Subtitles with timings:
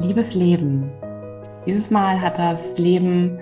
[0.00, 0.90] Liebes Leben.
[1.66, 3.38] Dieses Mal hat das Leben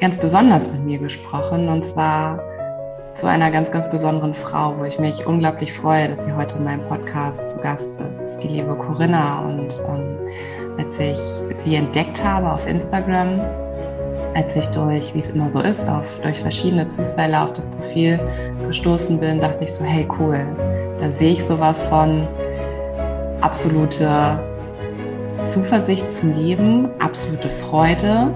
[0.00, 2.42] ganz besonders mit mir gesprochen und zwar
[3.12, 6.64] zu einer ganz, ganz besonderen Frau, wo ich mich unglaublich freue, dass sie heute in
[6.64, 8.20] meinem Podcast zu Gast ist.
[8.20, 10.16] Das ist die liebe Corinna und ähm,
[10.78, 11.18] als ich
[11.56, 13.40] sie entdeckt habe auf Instagram,
[14.34, 18.20] als ich durch, wie es immer so ist, auf, durch verschiedene Zufälle auf das Profil
[18.66, 20.44] gestoßen bin, dachte ich so, hey cool,
[20.98, 22.28] da sehe ich sowas von
[23.40, 24.40] absolute
[25.46, 28.32] Zuversicht zum Leben, absolute Freude,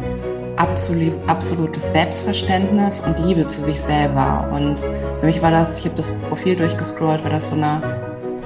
[0.57, 4.49] absolut, absolutes Selbstverständnis und Liebe zu sich selber.
[4.53, 7.83] Und für mich war das, ich habe das Profil durchgescrollt, war das so eine,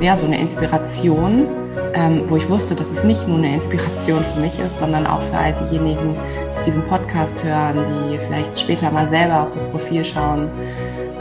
[0.01, 1.47] ja, so eine Inspiration,
[1.95, 5.23] ähm, wo ich wusste, dass es nicht nur eine Inspiration für mich ist, sondern auch
[5.23, 6.17] für all diejenigen,
[6.61, 10.51] die diesen Podcast hören, die vielleicht später mal selber auf das Profil schauen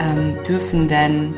[0.00, 1.34] ähm, dürfen, denn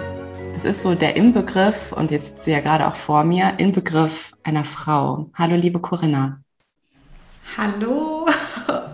[0.59, 4.65] das ist so der Inbegriff, und jetzt sie ja gerade auch vor mir, Inbegriff einer
[4.65, 5.31] Frau.
[5.35, 6.41] Hallo, liebe Corinna.
[7.57, 8.27] Hallo.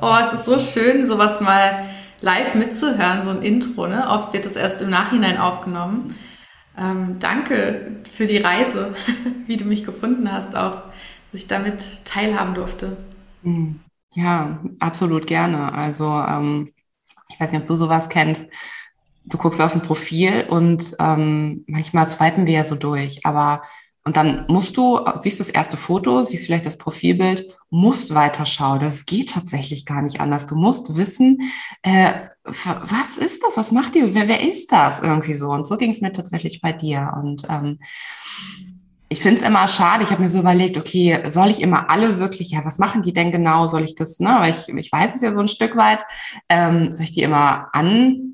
[0.02, 1.86] Oh, es ist so schön, sowas mal
[2.20, 3.86] live mitzuhören, so ein Intro.
[3.86, 4.06] Ne?
[4.06, 6.14] Oft wird das erst im Nachhinein aufgenommen.
[6.76, 8.94] Ähm, danke für die Reise,
[9.46, 10.82] wie du mich gefunden hast, auch,
[11.32, 12.98] dass ich damit teilhaben durfte.
[13.42, 13.80] Hm.
[14.12, 15.72] Ja, absolut gerne.
[15.72, 16.74] Also, ähm,
[17.30, 18.50] ich weiß nicht, ob du sowas kennst
[19.24, 23.62] du guckst auf ein Profil und ähm, manchmal swipen wir ja so durch, aber
[24.06, 28.80] und dann musst du, siehst das erste Foto, siehst vielleicht das Profilbild, musst weiterschauen.
[28.80, 30.44] Das geht tatsächlich gar nicht anders.
[30.44, 31.40] Du musst wissen,
[31.80, 32.12] äh,
[32.44, 33.56] was ist das?
[33.56, 34.14] Was macht die?
[34.14, 35.00] Wer, wer ist das?
[35.00, 35.48] Irgendwie so.
[35.48, 37.14] Und so ging es mir tatsächlich bei dir.
[37.18, 37.78] Und ähm,
[39.08, 40.04] ich finde es immer schade.
[40.04, 43.14] Ich habe mir so überlegt, okay, soll ich immer alle wirklich, ja, was machen die
[43.14, 43.68] denn genau?
[43.68, 44.36] Soll ich das, ne?
[44.38, 46.04] Weil ich, ich weiß es ja so ein Stück weit.
[46.50, 48.33] Ähm, soll ich die immer an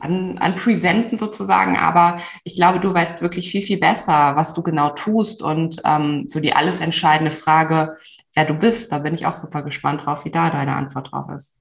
[0.00, 4.62] an, an Präsenten sozusagen, aber ich glaube, du weißt wirklich viel, viel besser, was du
[4.62, 7.96] genau tust und ähm, so die alles entscheidende Frage,
[8.34, 11.26] wer du bist, da bin ich auch super gespannt drauf, wie da deine Antwort drauf
[11.36, 11.56] ist.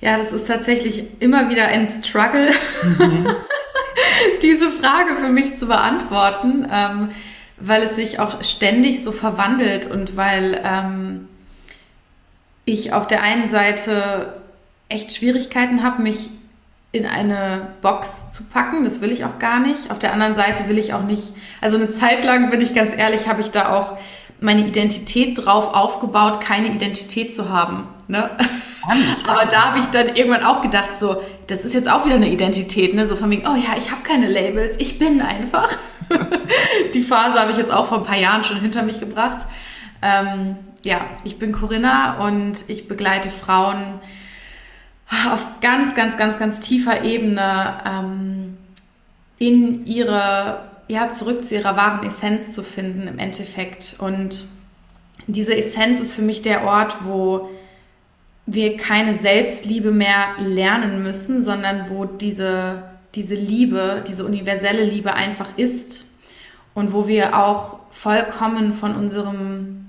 [0.00, 2.50] Ja, das ist tatsächlich immer wieder ein Struggle,
[2.98, 3.34] mhm.
[4.42, 7.08] diese Frage für mich zu beantworten, ähm,
[7.56, 11.28] weil es sich auch ständig so verwandelt und weil ähm,
[12.64, 14.34] ich auf der einen Seite
[14.88, 16.30] echt Schwierigkeiten habe, mich
[16.92, 18.84] in eine Box zu packen.
[18.84, 19.90] Das will ich auch gar nicht.
[19.90, 22.96] Auf der anderen Seite will ich auch nicht, also eine Zeit lang, bin ich ganz
[22.96, 23.98] ehrlich, habe ich da auch
[24.40, 27.88] meine Identität drauf aufgebaut, keine Identität zu haben.
[28.06, 28.30] Ne?
[29.26, 32.30] Aber da habe ich dann irgendwann auch gedacht, so, das ist jetzt auch wieder eine
[32.30, 33.04] Identität, ne?
[33.04, 35.68] So von wegen, oh ja, ich habe keine Labels, ich bin einfach.
[36.94, 39.46] Die Phase habe ich jetzt auch vor ein paar Jahren schon hinter mich gebracht.
[40.00, 44.00] Ähm, ja, ich bin Corinna und ich begleite Frauen,
[45.10, 48.58] auf ganz, ganz, ganz, ganz tiefer Ebene ähm,
[49.38, 53.96] in ihre, ja, zurück zu ihrer wahren Essenz zu finden im Endeffekt.
[53.98, 54.46] Und
[55.26, 57.48] diese Essenz ist für mich der Ort, wo
[58.46, 62.82] wir keine Selbstliebe mehr lernen müssen, sondern wo diese,
[63.14, 66.06] diese Liebe, diese universelle Liebe einfach ist
[66.74, 69.86] und wo wir auch vollkommen von unserem,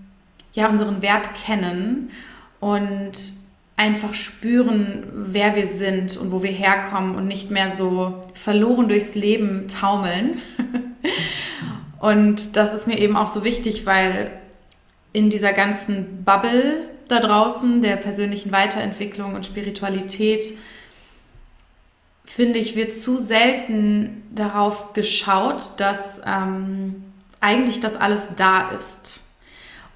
[0.53, 2.09] ja, unseren Wert kennen
[2.59, 3.11] und
[3.79, 9.15] einfach spüren, wer wir sind und wo wir herkommen und nicht mehr so verloren durchs
[9.15, 10.41] Leben taumeln.
[12.01, 14.31] und das ist mir eben auch so wichtig, weil
[15.13, 20.57] in dieser ganzen Bubble da draußen der persönlichen Weiterentwicklung und Spiritualität
[22.25, 27.05] finde ich, wird zu selten darauf geschaut, dass ähm,
[27.39, 29.21] eigentlich das alles da ist.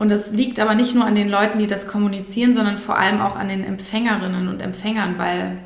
[0.03, 3.21] Und das liegt aber nicht nur an den Leuten, die das kommunizieren, sondern vor allem
[3.21, 5.59] auch an den Empfängerinnen und Empfängern, weil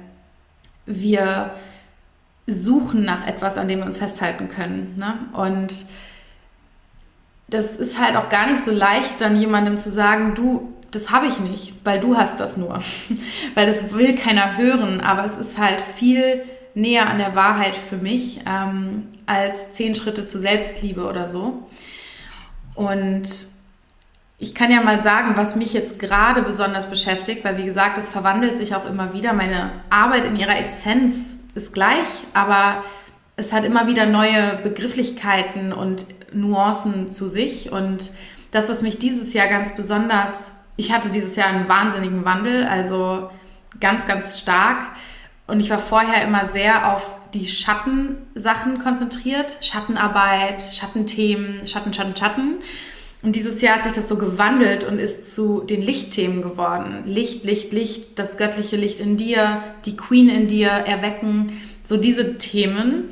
[0.85, 1.55] wir
[2.45, 4.93] suchen nach etwas, an dem wir uns festhalten können.
[4.95, 5.15] Ne?
[5.33, 5.85] Und
[7.49, 11.25] das ist halt auch gar nicht so leicht, dann jemandem zu sagen, du, das habe
[11.25, 12.79] ich nicht, weil du hast das nur.
[13.55, 16.43] weil das will keiner hören, aber es ist halt viel
[16.75, 21.67] näher an der Wahrheit für mich ähm, als zehn Schritte zur Selbstliebe oder so.
[22.75, 23.56] Und
[24.39, 28.09] ich kann ja mal sagen, was mich jetzt gerade besonders beschäftigt, weil wie gesagt, es
[28.09, 29.33] verwandelt sich auch immer wieder.
[29.33, 32.83] Meine Arbeit in ihrer Essenz ist gleich, aber
[33.35, 37.71] es hat immer wieder neue Begrifflichkeiten und Nuancen zu sich.
[37.71, 38.11] Und
[38.51, 43.31] das, was mich dieses Jahr ganz besonders, ich hatte dieses Jahr einen wahnsinnigen Wandel, also
[43.79, 44.83] ganz, ganz stark.
[45.47, 52.57] Und ich war vorher immer sehr auf die Schattensachen konzentriert, Schattenarbeit, Schattenthemen, Schatten, Schatten, Schatten.
[53.27, 57.03] Und dieses Jahr hat sich das so gewandelt und ist zu den Lichtthemen geworden.
[57.03, 61.51] Licht, Licht, Licht, das göttliche Licht in dir, die Queen in dir erwecken,
[61.83, 63.09] so diese Themen.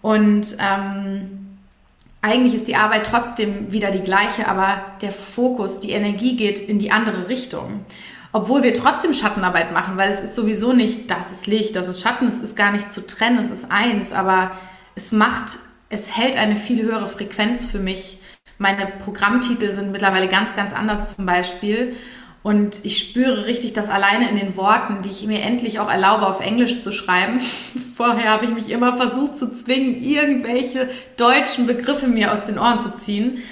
[0.00, 1.58] Und ähm,
[2.22, 6.80] eigentlich ist die Arbeit trotzdem wieder die gleiche, aber der Fokus, die Energie geht in
[6.80, 7.84] die andere Richtung.
[8.32, 12.02] Obwohl wir trotzdem Schattenarbeit machen, weil es ist sowieso nicht, das ist Licht, das ist
[12.02, 14.50] Schatten, es ist gar nicht zu trennen, es ist eins, aber
[14.96, 15.56] es macht,
[15.88, 18.18] es hält eine viel höhere Frequenz für mich.
[18.62, 21.96] Meine Programmtitel sind mittlerweile ganz, ganz anders zum Beispiel.
[22.44, 26.28] Und ich spüre richtig, dass alleine in den Worten, die ich mir endlich auch erlaube,
[26.28, 27.40] auf Englisch zu schreiben,
[27.96, 32.78] vorher habe ich mich immer versucht zu zwingen, irgendwelche deutschen Begriffe mir aus den Ohren
[32.78, 33.42] zu ziehen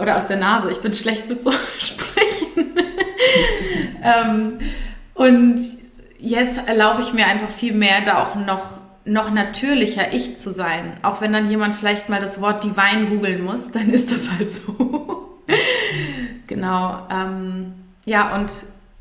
[0.00, 0.70] oder aus der Nase.
[0.70, 2.76] Ich bin schlecht mit so Sprechen.
[4.04, 4.58] ähm,
[5.14, 5.60] und
[6.20, 10.94] jetzt erlaube ich mir einfach viel mehr, da auch noch, noch natürlicher ich zu sein.
[11.02, 14.50] Auch wenn dann jemand vielleicht mal das Wort Divine googeln muss, dann ist das halt
[14.50, 15.40] so.
[16.46, 17.06] genau.
[17.10, 17.74] Ähm,
[18.06, 18.52] ja, und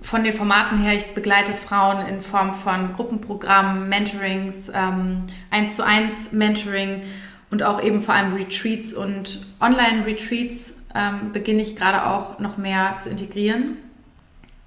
[0.02, 5.86] von den Formaten her, ich begleite Frauen in Form von Gruppenprogrammen, Mentorings, ähm, 1 zu
[5.86, 7.04] 1 Mentoring
[7.50, 12.98] und auch eben vor allem Retreats und Online-Retreats ähm, beginne ich gerade auch noch mehr
[12.98, 13.78] zu integrieren.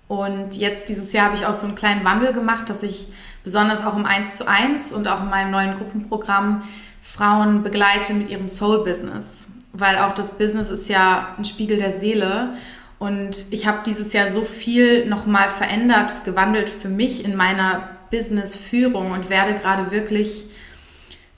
[0.09, 3.09] Und jetzt dieses Jahr habe ich auch so einen kleinen Wandel gemacht, dass ich
[3.47, 6.65] besonders auch im 1 zu 1 und auch in meinem neuen Gruppenprogramm
[7.01, 9.55] Frauen begleite mit ihrem Soul-Business.
[9.73, 12.55] Weil auch das Business ist ja ein Spiegel der Seele.
[12.99, 19.13] Und ich habe dieses Jahr so viel nochmal verändert, gewandelt für mich in meiner Business-Führung
[19.13, 20.47] und werde gerade wirklich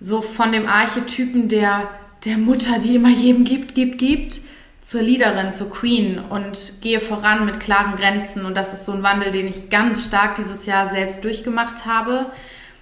[0.00, 1.90] so von dem Archetypen der,
[2.24, 4.40] der Mutter, die immer jedem gibt, gibt, gibt,
[4.80, 8.44] zur Leaderin, zur Queen und gehe voran mit klaren Grenzen.
[8.44, 12.26] Und das ist so ein Wandel, den ich ganz stark dieses Jahr selbst durchgemacht habe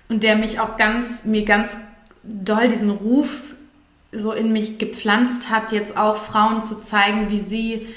[0.09, 1.79] und der mich auch ganz, mir ganz
[2.23, 3.55] doll diesen Ruf
[4.13, 7.89] so in mich gepflanzt hat, jetzt auch Frauen zu zeigen, wie sie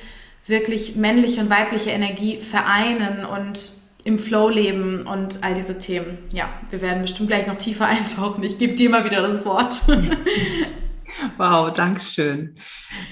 [0.46, 3.74] wirklich männliche und weibliche Energie vereinen und
[4.04, 6.18] im Flow leben und all diese Themen.
[6.32, 8.44] Ja, wir werden bestimmt gleich noch tiefer eintauchen.
[8.44, 9.82] Ich gebe dir mal wieder das Wort.
[11.38, 12.56] wow, danke schön.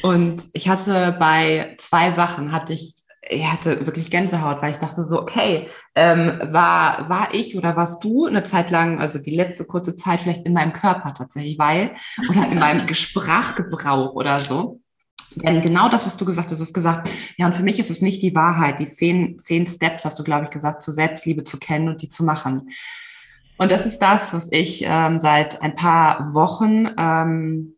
[0.01, 2.95] Und ich hatte bei zwei Sachen, hatte ich,
[3.29, 8.03] ich hatte wirklich Gänsehaut, weil ich dachte so, okay, ähm, war, war ich oder warst
[8.03, 11.95] du eine Zeit lang, also die letzte kurze Zeit vielleicht in meinem Körper tatsächlich, weil,
[12.29, 14.81] oder in meinem Sprachgebrauch oder so.
[15.35, 18.01] Denn genau das, was du gesagt hast, ist gesagt, ja, und für mich ist es
[18.01, 21.59] nicht die Wahrheit, die zehn, zehn Steps, hast du, glaube ich, gesagt, zur Selbstliebe zu
[21.59, 22.69] kennen und die zu machen.
[23.57, 27.76] Und das ist das, was ich ähm, seit ein paar Wochen ähm,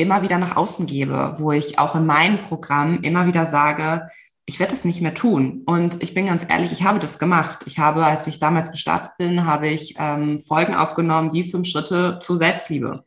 [0.00, 4.08] immer wieder nach außen gebe, wo ich auch in meinem Programm immer wieder sage,
[4.46, 5.62] ich werde es nicht mehr tun.
[5.66, 7.64] Und ich bin ganz ehrlich, ich habe das gemacht.
[7.66, 12.18] Ich habe, als ich damals gestartet bin, habe ich ähm, Folgen aufgenommen, die fünf Schritte
[12.20, 13.04] zur Selbstliebe.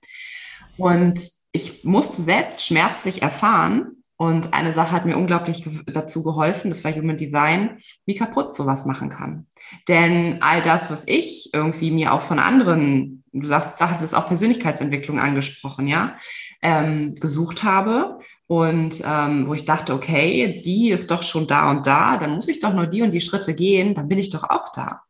[0.78, 1.20] Und
[1.52, 6.94] ich musste selbst schmerzlich erfahren, und eine Sache hat mir unglaublich dazu geholfen, das war
[6.94, 9.48] Human Design, wie kaputt sowas machen kann.
[9.90, 14.28] Denn all das, was ich irgendwie mir auch von anderen, du sagst, Sache das auch
[14.28, 16.16] Persönlichkeitsentwicklung angesprochen, ja,
[16.64, 21.86] ähm, gesucht habe und ähm, wo ich dachte, okay, die ist doch schon da und
[21.86, 24.44] da, dann muss ich doch nur die und die Schritte gehen, dann bin ich doch
[24.50, 25.02] auch da.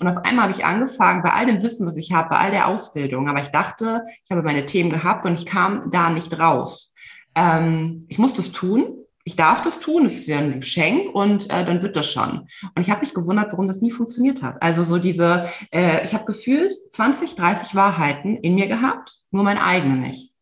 [0.00, 2.50] Und auf einmal habe ich angefangen, bei all dem Wissen, was ich habe, bei all
[2.50, 6.38] der Ausbildung, aber ich dachte, ich habe meine Themen gehabt und ich kam da nicht
[6.38, 6.92] raus.
[7.34, 11.50] Ähm, ich muss das tun, ich darf das tun, es ist ja ein Geschenk und
[11.50, 12.46] äh, dann wird das schon.
[12.74, 14.62] Und ich habe mich gewundert, warum das nie funktioniert hat.
[14.62, 19.64] Also so diese, äh, ich habe gefühlt 20, 30 Wahrheiten in mir gehabt, nur meine
[19.64, 20.33] eigene nicht.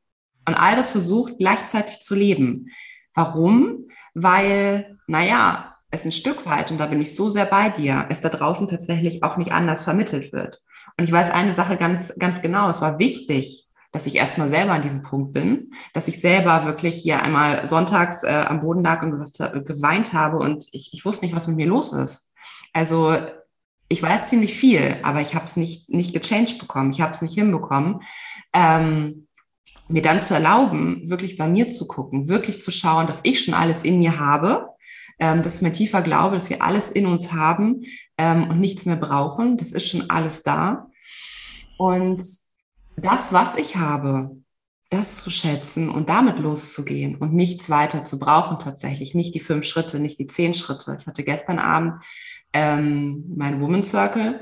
[0.46, 2.68] Und all das versucht gleichzeitig zu leben.
[3.14, 3.88] Warum?
[4.14, 8.20] Weil, naja, es ein Stück weit, und da bin ich so sehr bei dir, es
[8.20, 10.62] da draußen tatsächlich auch nicht anders vermittelt wird.
[10.98, 12.68] Und ich weiß eine Sache ganz, ganz genau.
[12.68, 16.94] Es war wichtig, dass ich erstmal selber an diesem Punkt bin, dass ich selber wirklich
[16.94, 21.04] hier einmal sonntags äh, am Boden lag und gesagt, äh, geweint habe und ich, ich
[21.04, 22.32] wusste nicht, was mit mir los ist.
[22.72, 23.14] Also
[23.88, 27.20] ich weiß ziemlich viel, aber ich habe es nicht, nicht gechanged bekommen, ich habe es
[27.20, 28.00] nicht hinbekommen.
[28.54, 29.28] Ähm,
[29.88, 33.54] mir dann zu erlauben, wirklich bei mir zu gucken, wirklich zu schauen, dass ich schon
[33.54, 34.72] alles in mir habe
[35.22, 37.82] ähm, das ist mein tiefer Glaube, dass wir alles in uns haben
[38.18, 39.56] ähm, und nichts mehr brauchen.
[39.56, 40.88] Das ist schon alles da.
[41.78, 42.20] Und
[42.96, 44.36] das, was ich habe,
[44.90, 49.64] das zu schätzen und damit loszugehen und nichts weiter zu brauchen tatsächlich, nicht die fünf
[49.64, 50.96] Schritte, nicht die zehn Schritte.
[50.98, 52.02] Ich hatte gestern Abend
[52.52, 54.40] ähm, meinen Woman Circle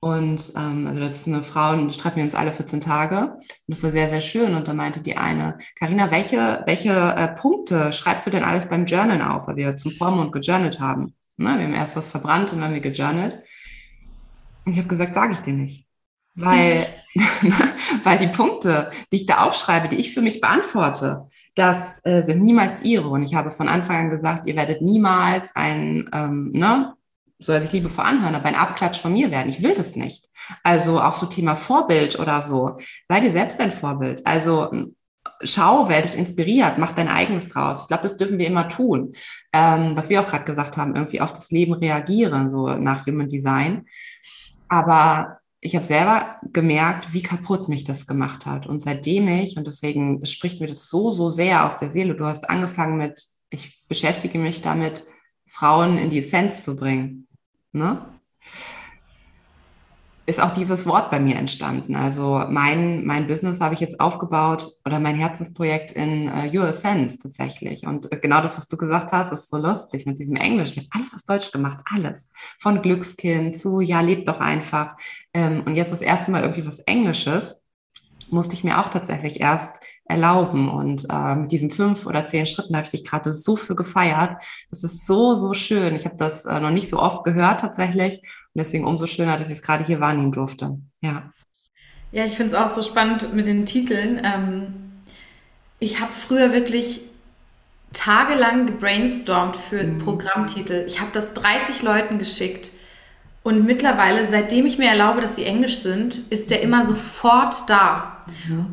[0.00, 3.32] und ähm, also das ist eine Frau, und treffen wir uns alle 14 Tage.
[3.32, 4.54] Und das war sehr, sehr schön.
[4.54, 8.84] Und da meinte die eine, Karina, welche, welche äh, Punkte schreibst du denn alles beim
[8.84, 9.48] Journalen auf?
[9.48, 11.14] Weil wir zum Vormond gejournalt haben.
[11.36, 11.58] Ne?
[11.58, 13.42] Wir haben erst was verbrannt und dann haben wir gejournalt.
[14.64, 15.84] Und ich habe gesagt, sage ich dir nicht.
[16.36, 16.86] Weil,
[18.04, 21.24] weil die Punkte, die ich da aufschreibe, die ich für mich beantworte,
[21.56, 23.08] das äh, sind niemals ihre.
[23.08, 26.94] Und ich habe von Anfang an gesagt, ihr werdet niemals ein, ähm, ne,
[27.38, 29.48] soll sich liebevoll anhören, aber ein Abklatsch von mir werden.
[29.48, 30.28] Ich will das nicht.
[30.64, 32.76] Also auch so Thema Vorbild oder so.
[33.08, 34.26] Sei dir selbst ein Vorbild.
[34.26, 34.70] Also
[35.42, 37.82] schau, wer dich inspiriert, mach dein eigenes draus.
[37.82, 39.12] Ich glaube, das dürfen wir immer tun.
[39.52, 43.28] Ähm, was wir auch gerade gesagt haben, irgendwie auf das Leben reagieren, so nach Human
[43.28, 43.86] Design.
[44.68, 48.66] Aber ich habe selber gemerkt, wie kaputt mich das gemacht hat.
[48.66, 52.24] Und seitdem ich, und deswegen, spricht mir das so, so sehr aus der Seele, du
[52.24, 55.04] hast angefangen mit, ich beschäftige mich damit,
[55.46, 57.27] Frauen in die Essenz zu bringen.
[57.78, 58.02] Ne?
[60.28, 61.96] ist auch dieses Wort bei mir entstanden.
[61.96, 67.18] Also mein, mein Business habe ich jetzt aufgebaut oder mein Herzensprojekt in uh, Your Essence
[67.18, 67.86] tatsächlich.
[67.86, 70.72] Und genau das, was du gesagt hast, ist so lustig mit diesem Englisch.
[70.72, 72.30] Ich habe alles auf Deutsch gemacht, alles.
[72.58, 74.98] Von Glückskind zu, ja, lebt doch einfach.
[75.32, 77.64] Ähm, und jetzt das erste Mal irgendwie was Englisches
[78.30, 80.68] musste ich mir auch tatsächlich erst erlauben.
[80.68, 84.42] Und äh, mit diesen fünf oder zehn Schritten habe ich dich gerade so für gefeiert.
[84.70, 85.94] Das ist so, so schön.
[85.94, 88.18] Ich habe das äh, noch nicht so oft gehört tatsächlich.
[88.22, 90.78] Und deswegen umso schöner, dass ich es gerade hier wahrnehmen durfte.
[91.00, 91.30] Ja.
[92.10, 94.20] Ja, ich finde es auch so spannend mit den Titeln.
[94.24, 94.74] Ähm,
[95.78, 97.02] ich habe früher wirklich
[97.92, 99.98] tagelang gebrainstormt für mhm.
[100.00, 100.84] Programmtitel.
[100.86, 102.72] Ich habe das 30 Leuten geschickt.
[103.42, 108.17] Und mittlerweile, seitdem ich mir erlaube, dass sie Englisch sind, ist der immer sofort da.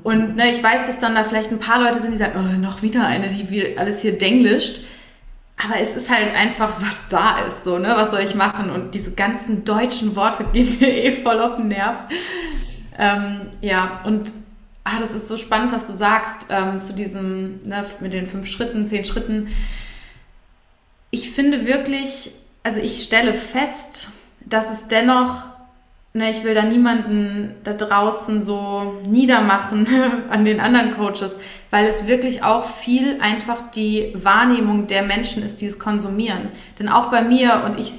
[0.04, 2.60] Und ne, ich weiß, dass dann da vielleicht ein paar Leute sind, die sagen, oh,
[2.60, 4.82] noch wieder eine, die alles hier denglischt.
[5.58, 7.94] Aber es ist halt einfach, was da ist, so, ne?
[7.96, 8.70] Was soll ich machen?
[8.70, 11.96] Und diese ganzen deutschen Worte gehen mir eh voll auf den Nerv.
[12.98, 14.32] Ähm, ja, und
[14.84, 18.48] ah, das ist so spannend, was du sagst ähm, zu diesem, ne, mit den fünf
[18.48, 19.48] Schritten, zehn Schritten.
[21.12, 22.32] Ich finde wirklich,
[22.64, 24.10] also ich stelle fest,
[24.46, 25.46] dass es dennoch
[26.16, 29.86] ne, ich will da niemanden da draußen so niedermachen
[30.30, 31.38] an den anderen Coaches,
[31.70, 36.50] weil es wirklich auch viel einfach die Wahrnehmung der Menschen ist, die es konsumieren.
[36.80, 37.92] Denn auch bei mir und ich,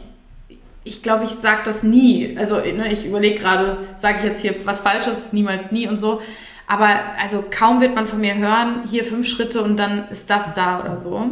[0.83, 2.37] ich glaube, ich sage das nie.
[2.39, 6.23] Also ne, ich überlege gerade, sage ich jetzt hier was Falsches, niemals nie und so.
[6.67, 6.89] Aber
[7.23, 10.81] also kaum wird man von mir hören, hier fünf Schritte und dann ist das da
[10.81, 11.31] oder so.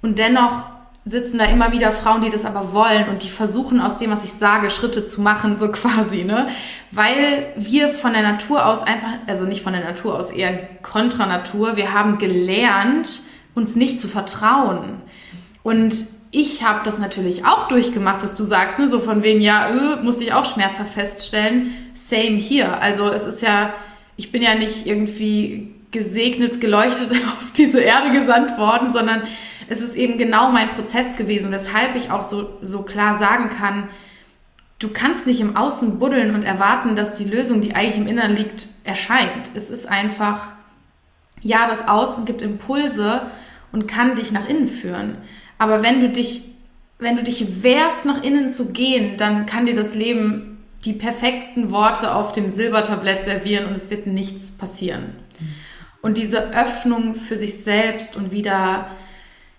[0.00, 0.73] Und dennoch
[1.06, 4.24] sitzen da immer wieder Frauen, die das aber wollen und die versuchen aus dem, was
[4.24, 6.48] ich sage, Schritte zu machen, so quasi, ne?
[6.90, 11.26] Weil wir von der Natur aus einfach, also nicht von der Natur aus, eher kontra
[11.26, 13.20] Natur, wir haben gelernt,
[13.54, 15.02] uns nicht zu vertrauen.
[15.62, 15.94] Und
[16.30, 18.88] ich habe das natürlich auch durchgemacht, was du sagst, ne?
[18.88, 21.74] So von wegen, ja, äh, musste ich auch schmerzhaft feststellen.
[21.94, 22.80] Same hier.
[22.80, 23.74] Also es ist ja,
[24.16, 29.22] ich bin ja nicht irgendwie gesegnet, geleuchtet auf diese Erde gesandt worden, sondern
[29.68, 33.88] es ist eben genau mein Prozess gewesen, weshalb ich auch so, so klar sagen kann,
[34.78, 38.36] du kannst nicht im Außen buddeln und erwarten, dass die Lösung, die eigentlich im Inneren
[38.36, 39.50] liegt, erscheint.
[39.54, 40.48] Es ist einfach,
[41.40, 43.22] ja, das Außen gibt Impulse
[43.72, 45.18] und kann dich nach innen führen.
[45.58, 46.52] Aber wenn du dich,
[46.98, 51.70] wenn du dich wehrst, nach innen zu gehen, dann kann dir das Leben die perfekten
[51.72, 55.14] Worte auf dem Silbertablett servieren und es wird nichts passieren.
[56.02, 58.90] Und diese Öffnung für sich selbst und wieder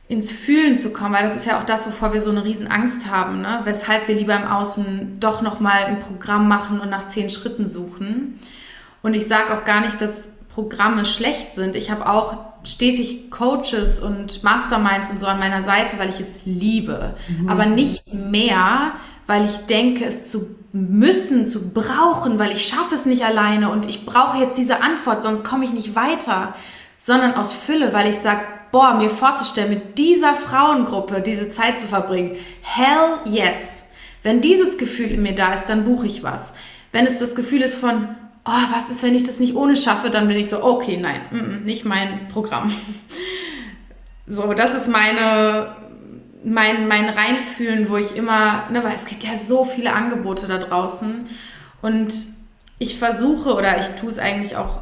[0.08, 2.68] ins Fühlen zu kommen, weil das ist ja auch das, wovor wir so eine riesen
[2.68, 3.62] Angst haben, ne?
[3.64, 8.40] weshalb wir lieber im Außen doch nochmal ein Programm machen und nach zehn Schritten suchen.
[9.02, 11.76] Und ich sage auch gar nicht, dass Programme schlecht sind.
[11.76, 16.46] Ich habe auch stetig Coaches und Masterminds und so an meiner Seite, weil ich es
[16.46, 17.16] liebe.
[17.28, 17.50] Mhm.
[17.50, 18.94] Aber nicht mehr,
[19.28, 23.88] weil ich denke, es zu müssen, zu brauchen, weil ich schaffe es nicht alleine und
[23.88, 26.54] ich brauche jetzt diese Antwort, sonst komme ich nicht weiter,
[26.98, 28.42] sondern aus Fülle, weil ich sage,
[28.76, 32.36] boah, mir vorzustellen, mit dieser Frauengruppe diese Zeit zu verbringen.
[32.62, 33.86] Hell yes.
[34.22, 36.52] Wenn dieses Gefühl in mir da ist, dann buche ich was.
[36.92, 38.10] Wenn es das Gefühl ist von,
[38.44, 41.62] oh, was ist, wenn ich das nicht ohne schaffe, dann bin ich so, okay, nein,
[41.64, 42.70] nicht mein Programm.
[44.28, 45.76] So, das ist meine,
[46.44, 50.58] mein, mein Reinfühlen, wo ich immer, ne, weil es gibt ja so viele Angebote da
[50.58, 51.28] draußen
[51.84, 52.12] und
[52.80, 54.80] ich versuche oder ich tue es eigentlich auch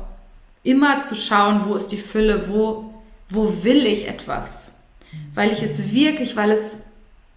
[0.63, 2.92] immer zu schauen, wo ist die Fülle, wo
[3.33, 4.73] wo will ich etwas?
[5.33, 6.77] Weil ich es wirklich, weil es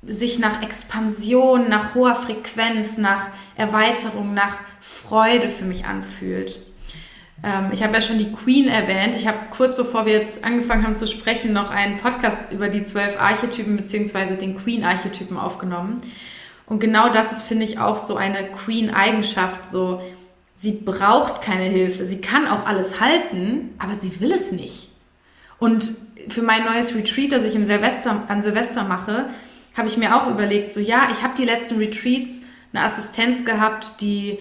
[0.03, 6.61] sich nach Expansion, nach hoher Frequenz, nach Erweiterung, nach Freude für mich anfühlt.
[7.43, 9.17] Ähm, ich habe ja schon die Queen erwähnt.
[9.17, 12.83] Ich habe kurz bevor wir jetzt angefangen haben zu sprechen, noch einen Podcast über die
[12.83, 14.37] zwölf Archetypen bzw.
[14.37, 16.03] den Queen-Archetypen aufgenommen.
[16.67, 19.69] Und genau das ist, finde ich, auch so eine Queen-Eigenschaft.
[19.69, 20.03] So,
[20.57, 22.05] sie braucht keine Hilfe.
[22.05, 24.91] Sie kann auch alles halten, aber sie will es nicht.
[25.59, 25.91] Und
[26.29, 29.27] für mein neues Retreat, das ich im Silvester, an Silvester mache,
[29.77, 34.01] habe ich mir auch überlegt, so ja, ich habe die letzten Retreats eine Assistenz gehabt,
[34.01, 34.39] die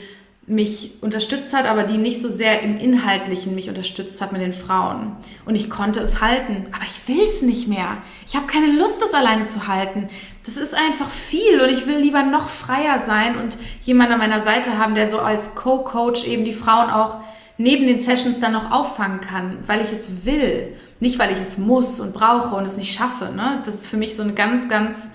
[0.47, 4.53] mich unterstützt hat, aber die nicht so sehr im Inhaltlichen mich unterstützt hat mit den
[4.53, 5.15] Frauen.
[5.45, 7.97] Und ich konnte es halten, aber ich will es nicht mehr.
[8.27, 10.07] Ich habe keine Lust, das alleine zu halten.
[10.45, 14.39] Das ist einfach viel und ich will lieber noch freier sein und jemanden an meiner
[14.39, 17.17] Seite haben, der so als Co-Coach eben die Frauen auch
[17.57, 21.57] neben den Sessions dann noch auffangen kann, weil ich es will, nicht weil ich es
[21.57, 23.31] muss und brauche und es nicht schaffe.
[23.31, 23.61] Ne?
[23.65, 25.09] Das ist für mich so eine ganz, ganz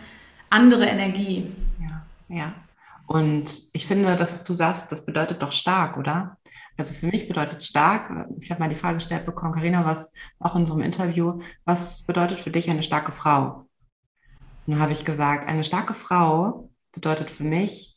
[0.51, 1.51] andere Energie.
[1.81, 2.55] Ja, ja.
[3.07, 6.39] Und ich finde, das, was du sagst, das bedeutet doch stark, oder?
[6.79, 10.55] Also für mich bedeutet stark, ich habe mal die Frage gestellt bekommen, Karina, was auch
[10.55, 13.67] in einem Interview, was bedeutet für dich eine starke Frau?
[14.67, 17.90] Und dann habe ich gesagt, eine starke Frau bedeutet für mich,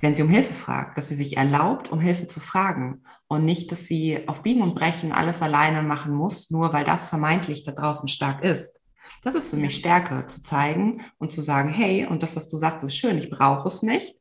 [0.00, 3.72] wenn sie um Hilfe fragt, dass sie sich erlaubt, um Hilfe zu fragen und nicht,
[3.72, 7.72] dass sie auf Biegen und Brechen alles alleine machen muss, nur weil das vermeintlich da
[7.72, 8.82] draußen stark ist.
[9.22, 12.56] Das ist für mich Stärke, zu zeigen und zu sagen, hey, und das, was du
[12.58, 14.16] sagst, ist schön, ich brauche es nicht,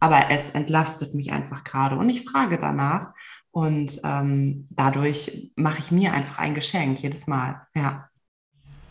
[0.00, 3.12] aber es entlastet mich einfach gerade und ich frage danach
[3.50, 7.66] und ähm, dadurch mache ich mir einfach ein Geschenk jedes Mal.
[7.74, 8.08] Ja.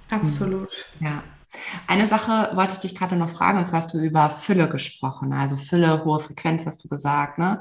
[0.10, 0.69] Absolut.
[1.00, 1.24] Ja.
[1.88, 5.34] Eine Sache wollte ich dich gerade noch fragen, und zwar hast du über Fülle gesprochen,
[5.34, 7.38] also Fülle, hohe Frequenz hast du gesagt.
[7.38, 7.60] Ne?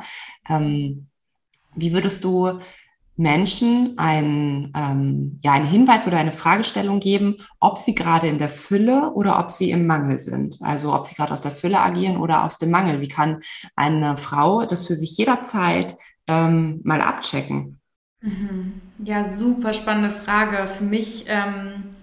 [0.49, 1.09] Ähm,
[1.75, 2.61] wie würdest du
[3.19, 8.49] Menschen einen, ähm, ja, einen Hinweis oder eine Fragestellung geben, ob sie gerade in der
[8.49, 10.59] Fülle oder ob sie im Mangel sind.
[10.63, 13.01] Also ob sie gerade aus der Fülle agieren oder aus dem Mangel.
[13.01, 13.41] Wie kann
[13.75, 15.97] eine Frau das für sich jederzeit
[16.29, 17.81] ähm, mal abchecken?
[18.21, 18.81] Mhm.
[19.03, 20.69] Ja, super spannende Frage.
[20.69, 21.97] Für mich ähm,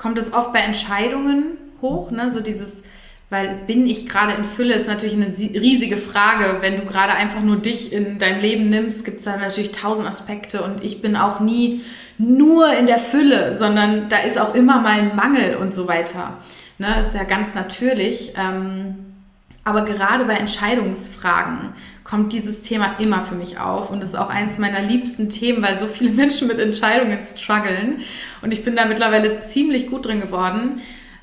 [0.00, 2.30] kommt es oft bei Entscheidungen hoch, ne?
[2.30, 2.82] so dieses,
[3.28, 6.62] weil bin ich gerade in Fülle, ist natürlich eine riesige Frage.
[6.62, 10.08] Wenn du gerade einfach nur dich in deinem Leben nimmst, gibt es da natürlich tausend
[10.08, 11.82] Aspekte und ich bin auch nie
[12.16, 16.38] nur in der Fülle, sondern da ist auch immer mal ein Mangel und so weiter.
[16.78, 16.88] Ne?
[16.96, 18.32] Das ist ja ganz natürlich.
[18.38, 18.94] Ähm,
[19.64, 21.74] aber gerade bei Entscheidungsfragen
[22.10, 25.78] kommt dieses Thema immer für mich auf und ist auch eines meiner liebsten Themen, weil
[25.78, 28.00] so viele Menschen mit Entscheidungen strugglen
[28.42, 30.80] und ich bin da mittlerweile ziemlich gut drin geworden.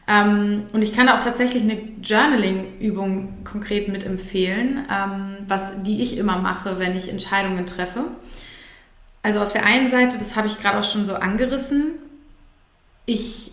[0.07, 6.37] Ähm, und ich kann auch tatsächlich eine Journaling-Übung konkret mitempfehlen, ähm, was die ich immer
[6.37, 8.05] mache, wenn ich Entscheidungen treffe.
[9.21, 11.95] Also auf der einen Seite, das habe ich gerade auch schon so angerissen,
[13.05, 13.51] ich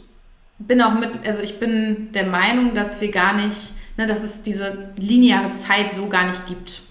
[0.61, 4.43] bin auch mit, also ich bin der Meinung, dass wir gar nicht, ne, dass es
[4.43, 6.83] diese lineare Zeit so gar nicht gibt.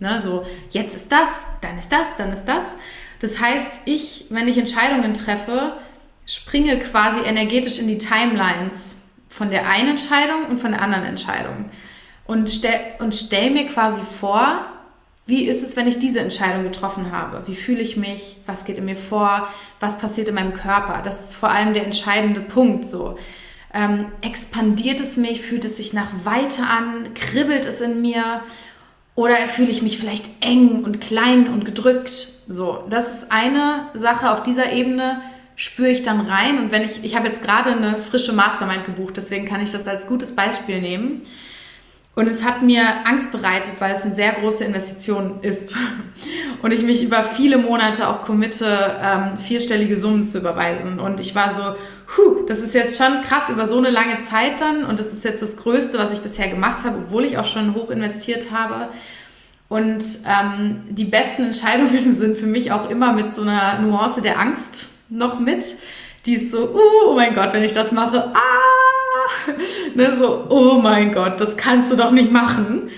[0.00, 2.62] Ne, so, jetzt ist das, dann ist das, dann ist das.
[3.20, 5.72] Das heißt, ich, wenn ich Entscheidungen treffe,
[6.24, 11.70] springe quasi energetisch in die Timelines von der einen Entscheidung und von der anderen Entscheidung.
[12.26, 14.66] Und stell, und stell mir quasi vor,
[15.26, 17.46] wie ist es, wenn ich diese Entscheidung getroffen habe?
[17.46, 18.36] Wie fühle ich mich?
[18.46, 19.48] Was geht in mir vor?
[19.80, 21.02] Was passiert in meinem Körper?
[21.02, 22.86] Das ist vor allem der entscheidende Punkt.
[22.86, 23.18] So
[23.74, 25.42] ähm, expandiert es mich?
[25.42, 27.12] Fühlt es sich nach weiter an?
[27.14, 28.42] Kribbelt es in mir?
[29.18, 32.28] Oder fühle ich mich vielleicht eng und klein und gedrückt?
[32.46, 35.20] So, das ist eine Sache auf dieser Ebene
[35.56, 36.60] spüre ich dann rein.
[36.60, 39.88] Und wenn ich, ich habe jetzt gerade eine frische Mastermind gebucht, deswegen kann ich das
[39.88, 41.22] als gutes Beispiel nehmen.
[42.14, 45.74] Und es hat mir Angst bereitet, weil es eine sehr große Investition ist.
[46.62, 51.00] Und ich mich über viele Monate auch committe, ähm, vierstellige Summen zu überweisen.
[51.00, 51.74] Und ich war so,
[52.08, 54.84] puh, das ist jetzt schon krass über so eine lange Zeit dann.
[54.84, 57.74] Und das ist jetzt das Größte, was ich bisher gemacht habe, obwohl ich auch schon
[57.74, 58.88] hoch investiert habe.
[59.68, 64.40] Und ähm, die besten Entscheidungen sind für mich auch immer mit so einer Nuance der
[64.40, 65.76] Angst noch mit.
[66.26, 69.52] Die ist so, uh, oh mein Gott, wenn ich das mache, ah,
[69.94, 72.90] ne, so, oh mein Gott, das kannst du doch nicht machen.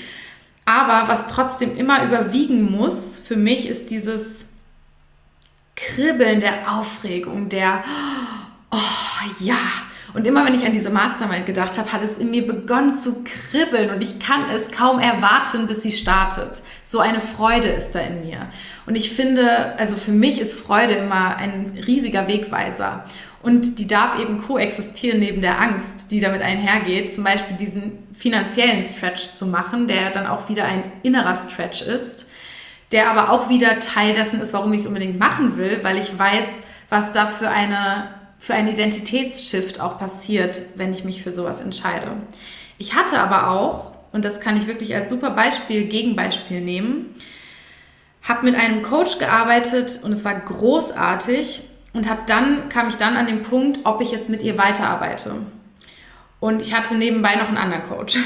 [0.64, 4.46] Aber was trotzdem immer überwiegen muss, für mich ist dieses
[5.74, 8.39] Kribbeln der Aufregung, der, oh
[9.40, 9.58] ja,
[10.12, 13.22] und immer wenn ich an diese Mastermind gedacht habe, hat es in mir begonnen zu
[13.24, 16.62] kribbeln und ich kann es kaum erwarten, bis sie startet.
[16.84, 18.48] So eine Freude ist da in mir.
[18.86, 23.04] Und ich finde, also für mich ist Freude immer ein riesiger Wegweiser.
[23.42, 27.14] Und die darf eben koexistieren neben der Angst, die damit einhergeht.
[27.14, 32.28] Zum Beispiel diesen finanziellen Stretch zu machen, der dann auch wieder ein innerer Stretch ist,
[32.92, 36.18] der aber auch wieder Teil dessen ist, warum ich es unbedingt machen will, weil ich
[36.18, 41.60] weiß, was da für eine für einen Identitätsshift auch passiert, wenn ich mich für sowas
[41.60, 42.08] entscheide.
[42.78, 47.14] Ich hatte aber auch, und das kann ich wirklich als super Beispiel, Gegenbeispiel nehmen,
[48.26, 53.14] habe mit einem Coach gearbeitet und es war großartig und habe dann kam ich dann
[53.14, 55.34] an den Punkt, ob ich jetzt mit ihr weiterarbeite.
[56.40, 58.16] Und ich hatte nebenbei noch einen anderen Coach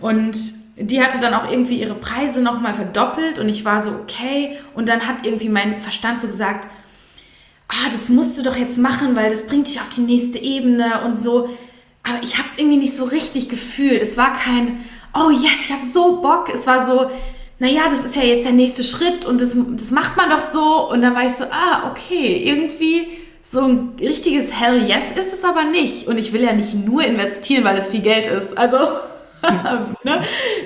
[0.00, 0.38] und
[0.76, 4.58] die hatte dann auch irgendwie ihre Preise noch mal verdoppelt und ich war so okay
[4.74, 6.68] und dann hat irgendwie mein Verstand so gesagt,
[7.70, 11.02] ah, das musst du doch jetzt machen, weil das bringt dich auf die nächste Ebene
[11.04, 11.48] und so.
[12.02, 14.02] Aber ich habe es irgendwie nicht so richtig gefühlt.
[14.02, 16.50] Es war kein, oh yes, ich habe so Bock.
[16.52, 17.10] Es war so,
[17.58, 20.90] naja, das ist ja jetzt der nächste Schritt und das, das macht man doch so.
[20.90, 23.08] Und dann war ich so, ah, okay, irgendwie
[23.42, 26.06] so ein richtiges Hell yes ist es aber nicht.
[26.06, 28.56] Und ich will ja nicht nur investieren, weil es viel Geld ist.
[28.56, 28.78] Also
[30.04, 30.22] ne?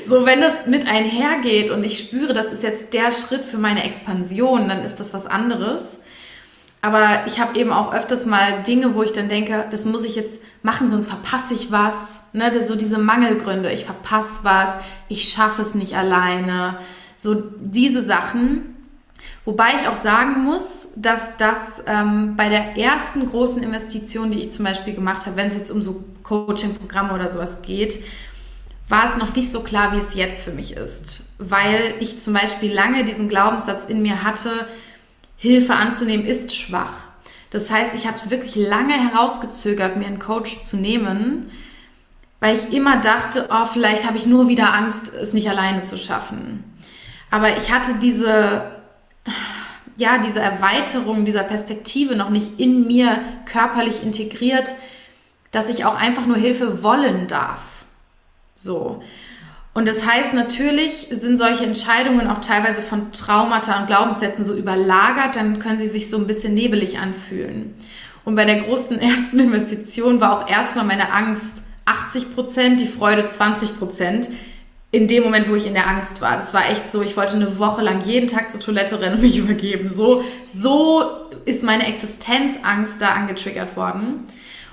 [0.08, 3.84] So, wenn das mit einhergeht und ich spüre, das ist jetzt der Schritt für meine
[3.84, 5.98] Expansion, dann ist das was anderes.
[6.84, 10.16] Aber ich habe eben auch öfters mal Dinge, wo ich dann denke, das muss ich
[10.16, 12.20] jetzt machen, sonst verpasse ich was.
[12.34, 12.50] Ne?
[12.50, 14.76] Das, so diese Mangelgründe, ich verpasse was,
[15.08, 16.76] ich schaffe es nicht alleine.
[17.16, 18.76] So diese Sachen.
[19.46, 24.52] Wobei ich auch sagen muss, dass das ähm, bei der ersten großen Investition, die ich
[24.52, 28.04] zum Beispiel gemacht habe, wenn es jetzt um so Coaching-Programme oder sowas geht,
[28.90, 31.32] war es noch nicht so klar, wie es jetzt für mich ist.
[31.38, 34.50] Weil ich zum Beispiel lange diesen Glaubenssatz in mir hatte,
[35.44, 37.10] Hilfe anzunehmen ist schwach.
[37.50, 41.50] Das heißt, ich habe es wirklich lange herausgezögert, mir einen Coach zu nehmen,
[42.40, 45.98] weil ich immer dachte, oh, vielleicht habe ich nur wieder Angst, es nicht alleine zu
[45.98, 46.64] schaffen.
[47.30, 48.72] Aber ich hatte diese,
[49.98, 54.74] ja, diese Erweiterung dieser Perspektive noch nicht in mir körperlich integriert,
[55.50, 57.84] dass ich auch einfach nur Hilfe wollen darf.
[58.54, 59.02] So.
[59.74, 65.34] Und das heißt, natürlich sind solche Entscheidungen auch teilweise von Traumata und Glaubenssätzen so überlagert,
[65.34, 67.74] dann können sie sich so ein bisschen nebelig anfühlen.
[68.24, 73.26] Und bei der großen ersten Investition war auch erstmal meine Angst 80 Prozent, die Freude
[73.26, 74.28] 20 Prozent.
[74.92, 76.36] In dem Moment, wo ich in der Angst war.
[76.36, 79.22] Das war echt so, ich wollte eine Woche lang jeden Tag zur Toilette rennen und
[79.22, 79.90] mich übergeben.
[79.90, 80.22] So,
[80.54, 81.04] so
[81.46, 84.22] ist meine Existenzangst da angetriggert worden.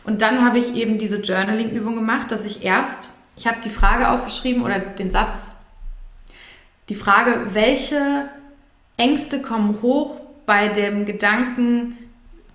[0.03, 3.09] Und dann habe ich eben diese Journaling-Übung gemacht, dass ich erst
[3.41, 5.55] ich habe die Frage aufgeschrieben oder den Satz,
[6.89, 8.29] die Frage, welche
[8.97, 11.97] Ängste kommen hoch bei dem Gedanken,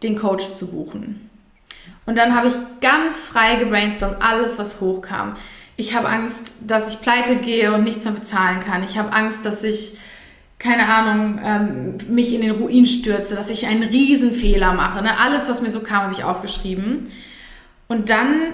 [0.05, 1.29] den Coach zu buchen.
[2.07, 5.35] Und dann habe ich ganz frei gebrainstormt, alles, was hochkam.
[5.77, 8.85] Ich habe Angst, dass ich pleite gehe und nichts mehr bezahlen kann.
[8.85, 9.99] Ich habe Angst, dass ich,
[10.61, 15.03] keine Ahnung, ähm, mich in den Ruin stürze, dass ich einen Riesenfehler mache.
[15.03, 15.18] Ne?
[15.18, 17.11] Alles, was mir so kam, habe ich aufgeschrieben.
[17.88, 18.53] Und dann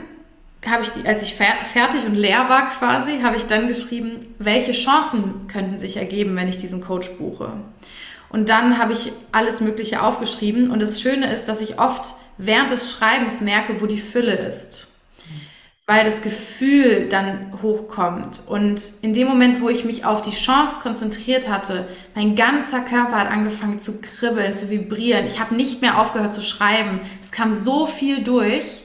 [0.66, 4.72] habe ich die, als ich fertig und leer war quasi, habe ich dann geschrieben, welche
[4.72, 7.53] Chancen könnten sich ergeben, wenn ich diesen Coach buche.
[8.33, 10.70] Und dann habe ich alles Mögliche aufgeschrieben.
[10.70, 14.88] Und das Schöne ist, dass ich oft während des Schreibens merke, wo die Fülle ist.
[15.87, 18.42] Weil das Gefühl dann hochkommt.
[18.46, 23.18] Und in dem Moment, wo ich mich auf die Chance konzentriert hatte, mein ganzer Körper
[23.18, 25.27] hat angefangen zu kribbeln, zu vibrieren.
[25.27, 27.01] Ich habe nicht mehr aufgehört zu schreiben.
[27.20, 28.82] Es kam so viel durch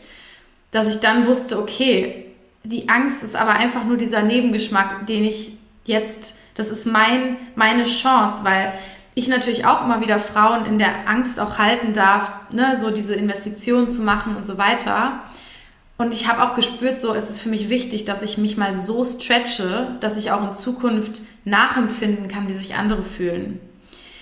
[0.72, 2.26] dass ich dann wusste, okay,
[2.64, 7.86] die Angst ist aber einfach nur dieser Nebengeschmack, den ich jetzt, das ist mein, meine
[7.86, 8.74] Chance, weil
[9.16, 13.16] ich natürlich auch immer wieder Frauen in der Angst auch halten darf, ne, so diese
[13.16, 15.22] Investitionen zu machen und so weiter.
[15.98, 18.76] Und ich habe auch gespürt, so es ist für mich wichtig, dass ich mich mal
[18.76, 23.60] so stretche, dass ich auch in Zukunft nachempfinden kann, wie sich andere fühlen.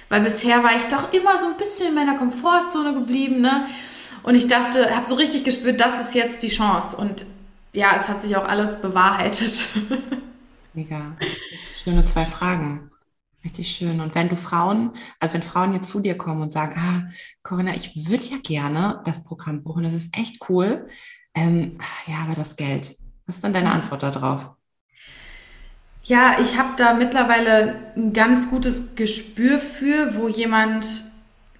[0.08, 3.66] Weil bisher war ich doch immer so ein bisschen in meiner Komfortzone geblieben, ne?
[4.26, 6.98] Und ich dachte, habe so richtig gespürt, das ist jetzt die Chance.
[6.98, 7.28] Und
[7.74, 9.68] ja, es hat sich auch alles bewahrheitet.
[10.74, 11.16] Mega.
[11.84, 12.90] Schöne zwei Fragen.
[13.44, 14.02] Richtig schön.
[14.02, 17.08] Und wenn du Frauen, also wenn Frauen jetzt zu dir kommen und sagen, ah,
[17.44, 20.88] Corinna, ich würde ja gerne das Programm buchen, das ist echt cool.
[21.36, 22.96] Ähm, ja, aber das Geld.
[23.28, 24.50] Was ist dann deine Antwort darauf?
[26.02, 31.04] Ja, ich habe da mittlerweile ein ganz gutes Gespür für, wo jemand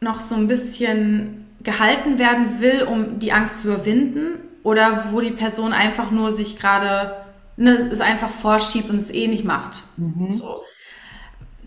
[0.02, 5.32] noch so ein bisschen gehalten werden will, um die Angst zu überwinden oder wo die
[5.32, 7.16] Person einfach nur sich gerade
[7.58, 9.84] ne, es einfach vorschiebt und es eh nicht macht.
[9.98, 10.34] Mhm.
[10.34, 10.64] So.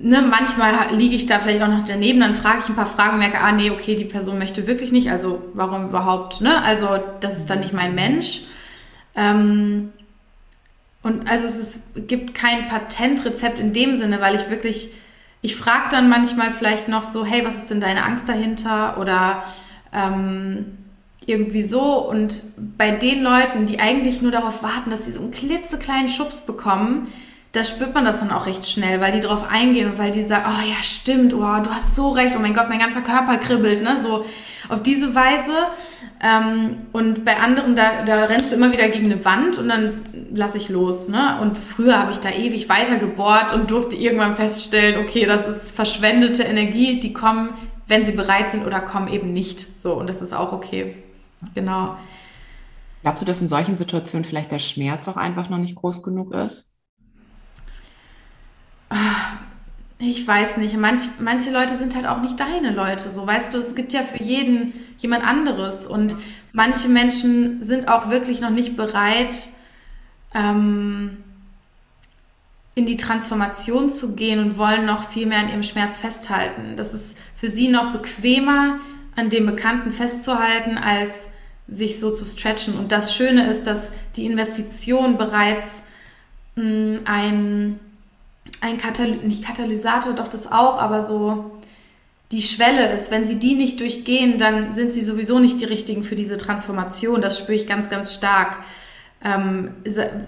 [0.00, 3.14] Ne, manchmal liege ich da vielleicht auch noch daneben, dann frage ich ein paar Fragen
[3.14, 6.62] und merke, ah nee, okay, die Person möchte wirklich nicht, also warum überhaupt, ne?
[6.62, 8.42] Also das ist dann nicht mein Mensch.
[9.16, 9.92] Ähm,
[11.02, 14.92] und also es ist, gibt kein Patentrezept in dem Sinne, weil ich wirklich,
[15.42, 18.98] ich frage dann manchmal vielleicht noch so, hey, was ist denn deine Angst dahinter?
[18.98, 19.44] Oder
[19.92, 20.79] ähm,
[21.27, 22.09] irgendwie so.
[22.09, 22.42] Und
[22.77, 27.09] bei den Leuten, die eigentlich nur darauf warten, dass sie so einen klitzekleinen Schubs bekommen,
[27.53, 30.22] da spürt man das dann auch recht schnell, weil die darauf eingehen und weil die
[30.22, 33.38] sagen, oh ja, stimmt, oh, du hast so recht, oh mein Gott, mein ganzer Körper
[33.38, 33.98] kribbelt, ne?
[33.98, 34.24] So
[34.68, 35.53] auf diese Weise.
[36.22, 40.01] Ähm, und bei anderen, da, da rennst du immer wieder gegen eine Wand und dann
[40.35, 41.09] lasse ich los.
[41.09, 41.38] Ne?
[41.40, 45.70] Und früher habe ich da ewig weiter gebohrt und durfte irgendwann feststellen, okay, das ist
[45.70, 47.51] verschwendete Energie, die kommen
[47.88, 49.81] wenn sie bereit sind oder kommen eben nicht.
[49.81, 50.96] So, und das ist auch okay.
[51.55, 51.96] Genau.
[53.03, 56.35] Glaubst du, dass in solchen Situationen vielleicht der Schmerz auch einfach noch nicht groß genug
[56.35, 56.77] ist?
[59.98, 60.77] Ich weiß nicht.
[60.77, 63.11] Manch, manche Leute sind halt auch nicht deine Leute.
[63.11, 65.87] So, weißt du, es gibt ja für jeden jemand anderes.
[65.87, 66.16] Und
[66.53, 69.48] manche Menschen sind auch wirklich noch nicht bereit,
[70.35, 71.24] ähm,
[72.78, 76.76] in die Transformation zu gehen und wollen noch viel mehr an ihrem Schmerz festhalten.
[76.76, 78.78] Das ist für sie noch bequemer,
[79.16, 81.30] an dem Bekannten festzuhalten, als
[81.66, 82.78] sich so zu stretchen.
[82.78, 85.82] Und das Schöne ist, dass die Investition bereits
[86.54, 87.80] mh, ein,
[88.60, 91.50] ein Katal nicht Katalysator, doch das auch, aber so
[92.30, 93.10] die Schwelle ist.
[93.10, 97.20] Wenn sie die nicht durchgehen, dann sind sie sowieso nicht die richtigen für diese Transformation.
[97.20, 98.58] Das spüre ich ganz, ganz stark.
[99.24, 99.72] Ähm,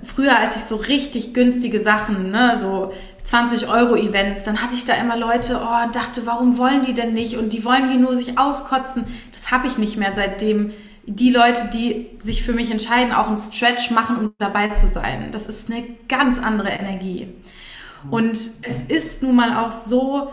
[0.02, 2.92] früher, als ich so richtig günstige Sachen, ne, so
[3.24, 6.94] 20 Euro Events, dann hatte ich da immer Leute, oh, und dachte, warum wollen die
[6.94, 7.36] denn nicht?
[7.36, 9.04] Und die wollen hier nur sich auskotzen.
[9.32, 10.72] Das habe ich nicht mehr, seitdem
[11.04, 15.28] die Leute, die sich für mich entscheiden, auch einen Stretch machen, um dabei zu sein.
[15.32, 17.28] Das ist eine ganz andere Energie.
[18.10, 20.32] Und es ist nun mal auch so,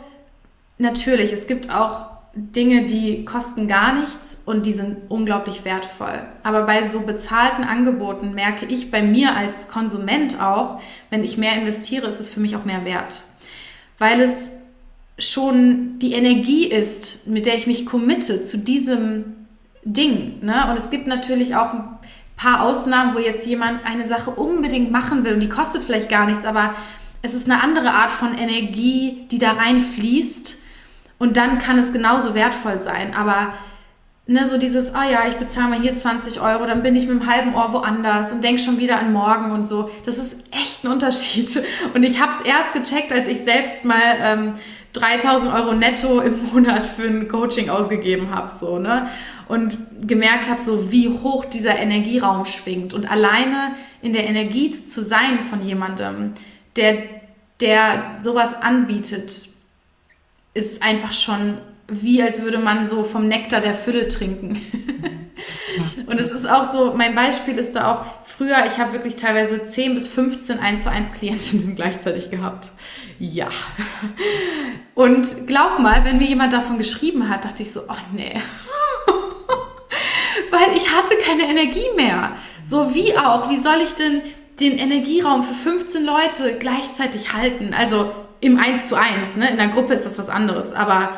[0.77, 6.21] natürlich, es gibt auch Dinge, die kosten gar nichts und die sind unglaublich wertvoll.
[6.43, 11.53] Aber bei so bezahlten Angeboten merke ich bei mir als Konsument auch, wenn ich mehr
[11.53, 13.23] investiere, ist es für mich auch mehr wert.
[13.97, 14.51] Weil es
[15.17, 19.47] schon die Energie ist, mit der ich mich committe zu diesem
[19.83, 20.43] Ding.
[20.43, 20.69] Ne?
[20.69, 21.83] Und es gibt natürlich auch ein
[22.35, 26.27] paar Ausnahmen, wo jetzt jemand eine Sache unbedingt machen will und die kostet vielleicht gar
[26.27, 26.75] nichts, aber
[27.23, 30.57] es ist eine andere Art von Energie, die da reinfließt
[31.19, 33.13] und dann kann es genauso wertvoll sein.
[33.15, 33.53] Aber
[34.27, 37.21] ne, so dieses, oh ja, ich bezahle mal hier 20 Euro, dann bin ich mit
[37.21, 39.89] einem halben Ohr woanders und denke schon wieder an morgen und so.
[40.05, 41.63] Das ist echt ein Unterschied.
[41.93, 44.53] Und ich habe es erst gecheckt, als ich selbst mal ähm,
[44.93, 48.51] 3000 Euro netto im Monat für ein Coaching ausgegeben habe.
[48.55, 49.07] So, ne?
[49.47, 52.93] Und gemerkt habe, so wie hoch dieser Energieraum schwingt.
[52.93, 56.33] Und alleine in der Energie zu sein von jemandem,
[56.75, 56.97] der,
[57.61, 59.49] der sowas anbietet,
[60.57, 64.61] ist einfach schon wie, als würde man so vom Nektar der Fülle trinken.
[66.07, 69.65] und es ist auch so, mein Beispiel ist da auch, früher, ich habe wirklich teilweise
[69.65, 72.71] 10 bis 15 1 zu 1 Klientinnen gleichzeitig gehabt.
[73.19, 73.47] Ja.
[74.95, 78.35] Und glaub mal, wenn mir jemand davon geschrieben hat, dachte ich so, oh nee.
[80.51, 82.33] Weil ich hatte keine Energie mehr.
[82.69, 84.21] So wie auch, wie soll ich denn
[84.59, 87.73] den Energieraum für 15 Leute gleichzeitig halten?
[87.73, 89.49] Also im 1 zu 1, ne?
[89.49, 91.17] In der Gruppe ist das was anderes, aber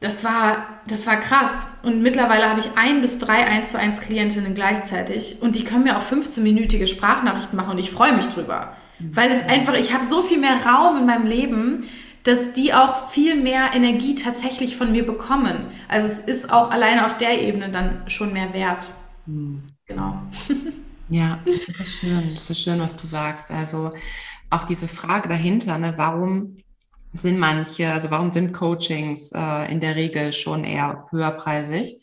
[0.00, 1.68] das war, das war krass.
[1.82, 5.84] Und mittlerweile habe ich ein bis drei 1 zu 1 Klientinnen gleichzeitig und die können
[5.84, 8.76] mir auch 15-minütige Sprachnachrichten machen und ich freue mich drüber.
[8.98, 9.16] Mhm.
[9.16, 11.84] Weil es einfach, ich habe so viel mehr Raum in meinem Leben,
[12.22, 15.66] dass die auch viel mehr Energie tatsächlich von mir bekommen.
[15.88, 18.90] Also es ist auch alleine auf der Ebene dann schon mehr wert.
[19.26, 19.62] Mhm.
[19.86, 20.22] Genau.
[21.10, 22.30] Ja, das ist schön.
[22.34, 23.50] Das ist schön, was du sagst.
[23.50, 23.92] Also
[24.50, 26.56] auch diese Frage dahinter, ne, warum
[27.12, 32.00] sind manche, also warum sind Coachings äh, in der Regel schon eher höherpreisig,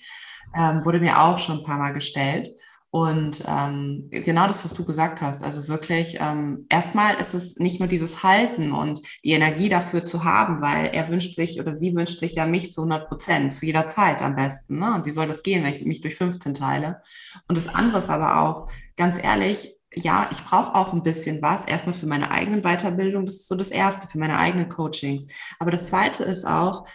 [0.55, 2.49] ähm, wurde mir auch schon ein paar Mal gestellt.
[2.95, 7.81] Und ähm, genau das, was du gesagt hast, also wirklich, ähm, erstmal ist es nicht
[7.81, 11.93] nur dieses Halten und die Energie dafür zu haben, weil er wünscht sich oder sie
[11.93, 14.79] wünscht sich ja mich zu 100 Prozent, zu jeder Zeit am besten.
[14.79, 14.95] Ne?
[14.95, 17.01] Und wie soll das gehen, wenn ich mich durch 15 teile?
[17.49, 21.65] Und das andere ist aber auch, ganz ehrlich, ja, ich brauche auch ein bisschen was,
[21.65, 25.27] erstmal für meine eigenen Weiterbildung, das ist so das Erste, für meine eigenen Coachings.
[25.60, 26.86] Aber das Zweite ist auch,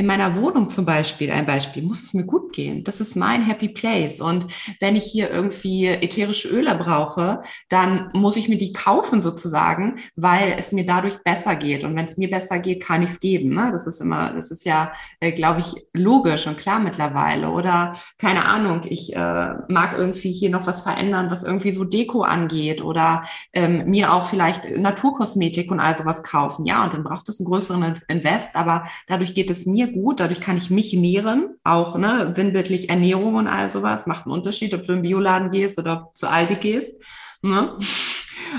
[0.00, 2.84] in meiner Wohnung zum Beispiel, ein Beispiel, muss es mir gut gehen.
[2.84, 4.22] Das ist mein Happy Place.
[4.22, 4.46] Und
[4.80, 10.54] wenn ich hier irgendwie ätherische Öle brauche, dann muss ich mir die kaufen sozusagen, weil
[10.56, 11.84] es mir dadurch besser geht.
[11.84, 13.50] Und wenn es mir besser geht, kann ich es geben.
[13.50, 13.68] Ne?
[13.72, 17.50] Das ist immer, das ist ja, äh, glaube ich, logisch und klar mittlerweile.
[17.50, 22.22] Oder keine Ahnung, ich äh, mag irgendwie hier noch was verändern, was irgendwie so Deko
[22.22, 26.64] angeht oder ähm, mir auch vielleicht Naturkosmetik und all sowas kaufen.
[26.64, 30.40] Ja, und dann braucht es einen größeren Invest, aber dadurch geht es mir gut, dadurch
[30.40, 34.84] kann ich mich nähren, auch ne, sinnbildlich Ernährung und all sowas, macht einen Unterschied, ob
[34.84, 36.94] du im Bioladen gehst oder zu Aldi gehst.
[37.42, 37.76] Ne?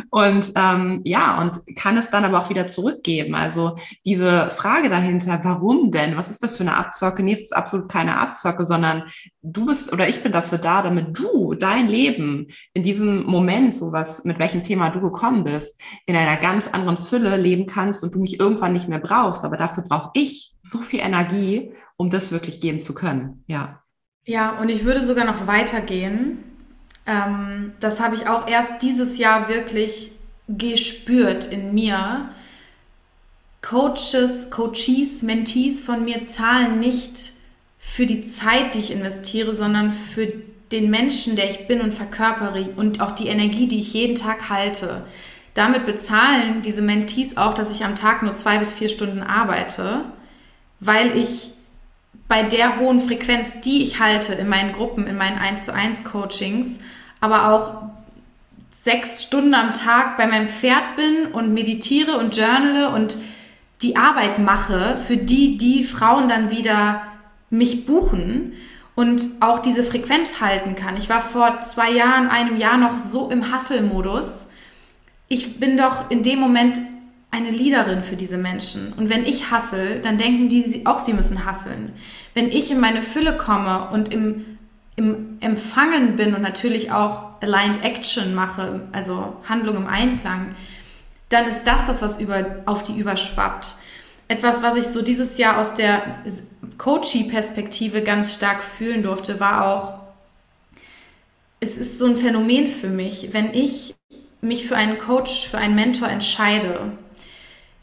[0.09, 3.35] Und ähm, ja, und kann es dann aber auch wieder zurückgeben.
[3.35, 3.75] Also
[4.05, 6.17] diese Frage dahinter, warum denn?
[6.17, 7.23] Was ist das für eine Abzocke?
[7.23, 9.03] Nee, es ist absolut keine Abzocke, sondern
[9.41, 13.91] du bist oder ich bin dafür da, damit du dein Leben in diesem Moment, so
[13.91, 18.13] was, mit welchem Thema du gekommen bist, in einer ganz anderen Fülle leben kannst und
[18.15, 19.43] du mich irgendwann nicht mehr brauchst.
[19.43, 23.43] Aber dafür brauche ich so viel Energie, um das wirklich geben zu können.
[23.47, 23.81] Ja.
[24.25, 26.50] Ja, und ich würde sogar noch weitergehen
[27.05, 30.11] ähm, das habe ich auch erst dieses Jahr wirklich
[30.47, 32.29] gespürt in mir.
[33.61, 37.31] Coaches, Coaches, Mentees von mir zahlen nicht
[37.77, 40.31] für die Zeit, die ich investiere, sondern für
[40.71, 44.49] den Menschen, der ich bin und verkörpere und auch die Energie, die ich jeden Tag
[44.49, 45.05] halte.
[45.53, 50.05] Damit bezahlen diese Mentees auch, dass ich am Tag nur zwei bis vier Stunden arbeite,
[50.79, 51.51] weil ich
[52.31, 56.05] bei der hohen Frequenz, die ich halte in meinen Gruppen, in meinen 1 zu 1
[56.05, 56.79] Coachings,
[57.19, 57.81] aber auch
[58.81, 63.17] sechs Stunden am Tag bei meinem Pferd bin und meditiere und journale und
[63.81, 67.01] die Arbeit mache, für die die Frauen dann wieder
[67.49, 68.53] mich buchen
[68.95, 70.95] und auch diese Frequenz halten kann.
[70.95, 74.47] Ich war vor zwei Jahren, einem Jahr noch so im Hustle-Modus,
[75.27, 76.79] ich bin doch in dem Moment
[77.31, 78.93] eine Leaderin für diese Menschen.
[78.93, 81.93] Und wenn ich hassel, dann denken die auch, sie müssen hasseln.
[82.33, 84.57] Wenn ich in meine Fülle komme und im,
[84.97, 90.53] im Empfangen bin und natürlich auch Aligned Action mache, also Handlung im Einklang,
[91.29, 93.75] dann ist das das, was über, auf die überschwappt.
[94.27, 96.23] Etwas, was ich so dieses Jahr aus der
[96.77, 99.93] Coaching-Perspektive ganz stark fühlen durfte, war auch,
[101.61, 103.95] es ist so ein Phänomen für mich, wenn ich
[104.41, 106.91] mich für einen Coach, für einen Mentor entscheide,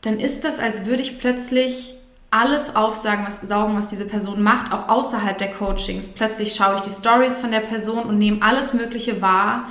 [0.03, 1.95] dann ist das, als würde ich plötzlich
[2.31, 6.09] alles aufsagen, was, saugen, was diese Person macht, auch außerhalb der Coachings.
[6.09, 9.69] Plötzlich schaue ich die Stories von der Person und nehme alles Mögliche wahr.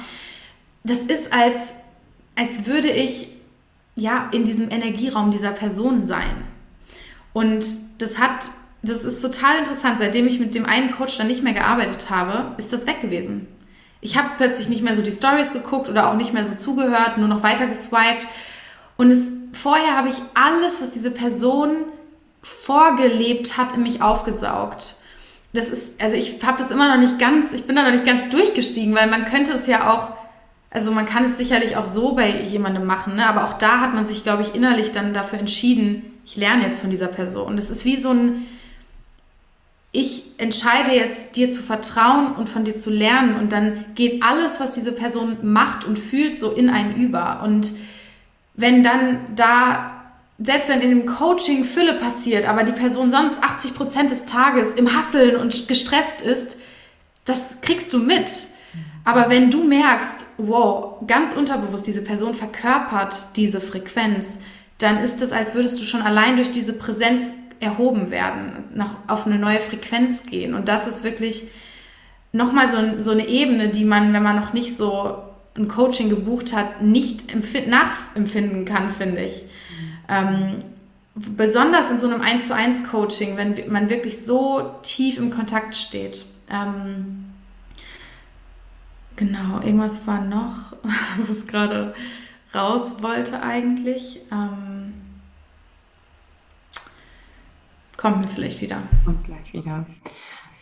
[0.83, 1.75] Das ist, als,
[2.35, 3.27] als würde ich
[3.95, 6.43] ja in diesem Energieraum dieser Person sein.
[7.33, 7.65] Und
[7.99, 8.49] das hat,
[8.81, 9.99] das ist total interessant.
[9.99, 13.47] Seitdem ich mit dem einen Coach dann nicht mehr gearbeitet habe, ist das weg gewesen.
[14.01, 17.17] Ich habe plötzlich nicht mehr so die Stories geguckt oder auch nicht mehr so zugehört,
[17.17, 18.27] nur noch weiter geswiped.
[18.95, 21.85] Und es, vorher habe ich alles, was diese Person
[22.41, 24.95] vorgelebt hat, in mich aufgesaugt.
[25.53, 28.05] Das ist, also ich habe das immer noch nicht ganz, ich bin da noch nicht
[28.05, 30.11] ganz durchgestiegen, weil man könnte es ja auch,
[30.69, 33.27] also man kann es sicherlich auch so bei jemandem machen, ne?
[33.27, 36.81] aber auch da hat man sich, glaube ich, innerlich dann dafür entschieden, ich lerne jetzt
[36.81, 37.55] von dieser Person.
[37.55, 38.45] Das ist wie so ein,
[39.93, 44.59] ich entscheide jetzt dir zu vertrauen und von dir zu lernen und dann geht alles,
[44.59, 47.41] was diese Person macht und fühlt, so in einen über.
[47.43, 47.71] Und
[48.57, 49.93] wenn dann da
[50.39, 54.75] selbst wenn in dem Coaching Fülle passiert, aber die Person sonst 80 Prozent des Tages
[54.75, 56.59] im Hasseln und gestresst ist,
[57.25, 58.29] das kriegst du mit.
[59.03, 64.39] Aber wenn du merkst, wow, ganz unterbewusst, diese Person verkörpert diese Frequenz,
[64.77, 69.25] dann ist es, als würdest du schon allein durch diese Präsenz erhoben werden, noch auf
[69.25, 70.53] eine neue Frequenz gehen.
[70.53, 71.47] Und das ist wirklich
[72.31, 75.23] nochmal so, so eine Ebene, die man, wenn man noch nicht so
[75.57, 77.25] ein Coaching gebucht hat, nicht
[77.67, 79.45] nachempfinden kann, finde ich.
[80.07, 80.59] Ähm,
[81.15, 85.75] besonders in so einem 1 zu 1 Coaching, wenn man wirklich so tief im Kontakt
[85.75, 86.25] steht.
[86.49, 87.25] Ähm,
[89.15, 90.73] genau, irgendwas war noch,
[91.27, 91.93] was gerade
[92.53, 94.21] raus wollte eigentlich.
[94.31, 94.93] Ähm,
[97.97, 98.83] kommt mir vielleicht wieder.
[99.03, 99.85] Kommt gleich wieder.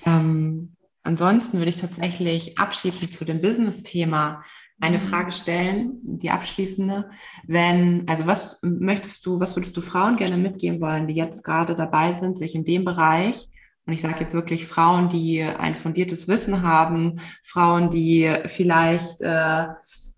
[0.05, 0.74] Ähm,
[1.05, 4.43] ansonsten würde ich tatsächlich abschließend zu dem Business-Thema
[4.81, 5.01] eine mhm.
[5.01, 7.09] Frage stellen, die abschließende.
[7.47, 11.75] Wenn, also was möchtest du, was würdest du Frauen gerne mitgeben wollen, die jetzt gerade
[11.75, 13.47] dabei sind, sich in dem Bereich,
[13.87, 19.67] und ich sage jetzt wirklich Frauen, die ein fundiertes Wissen haben, Frauen, die vielleicht äh,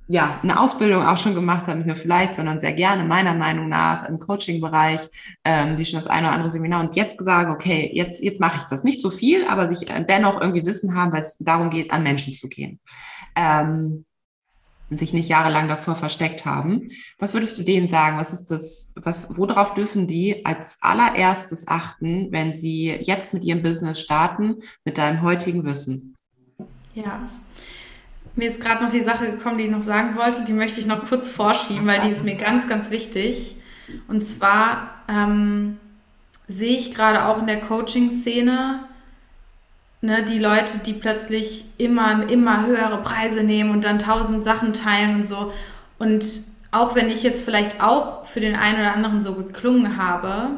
[0.07, 3.67] ja eine Ausbildung auch schon gemacht haben, nicht nur vielleicht, sondern sehr gerne, meiner Meinung
[3.67, 5.01] nach, im Coaching-Bereich,
[5.43, 8.57] ähm, die schon das eine oder andere Seminar und jetzt sagen, okay, jetzt, jetzt mache
[8.57, 11.91] ich das nicht so viel, aber sich dennoch irgendwie Wissen haben, weil es darum geht,
[11.91, 12.79] an Menschen zu gehen.
[13.35, 14.05] Ähm,
[14.89, 16.89] sich nicht jahrelang davor versteckt haben.
[17.19, 18.17] Was würdest du denen sagen?
[18.17, 23.63] Was ist das, was, worauf dürfen die als allererstes achten, wenn sie jetzt mit ihrem
[23.63, 26.15] Business starten, mit deinem heutigen Wissen?
[26.95, 27.27] Ja.
[28.37, 30.45] Mir ist gerade noch die Sache gekommen, die ich noch sagen wollte.
[30.45, 33.57] Die möchte ich noch kurz vorschieben, weil die ist mir ganz, ganz wichtig.
[34.07, 35.77] Und zwar ähm,
[36.47, 38.87] sehe ich gerade auch in der Coaching-Szene,
[39.99, 45.15] Ne, die Leute, die plötzlich immer, immer höhere Preise nehmen und dann tausend Sachen teilen
[45.17, 45.51] und so.
[45.97, 46.23] Und
[46.69, 50.51] auch wenn ich jetzt vielleicht auch für den einen oder anderen so geklungen habe,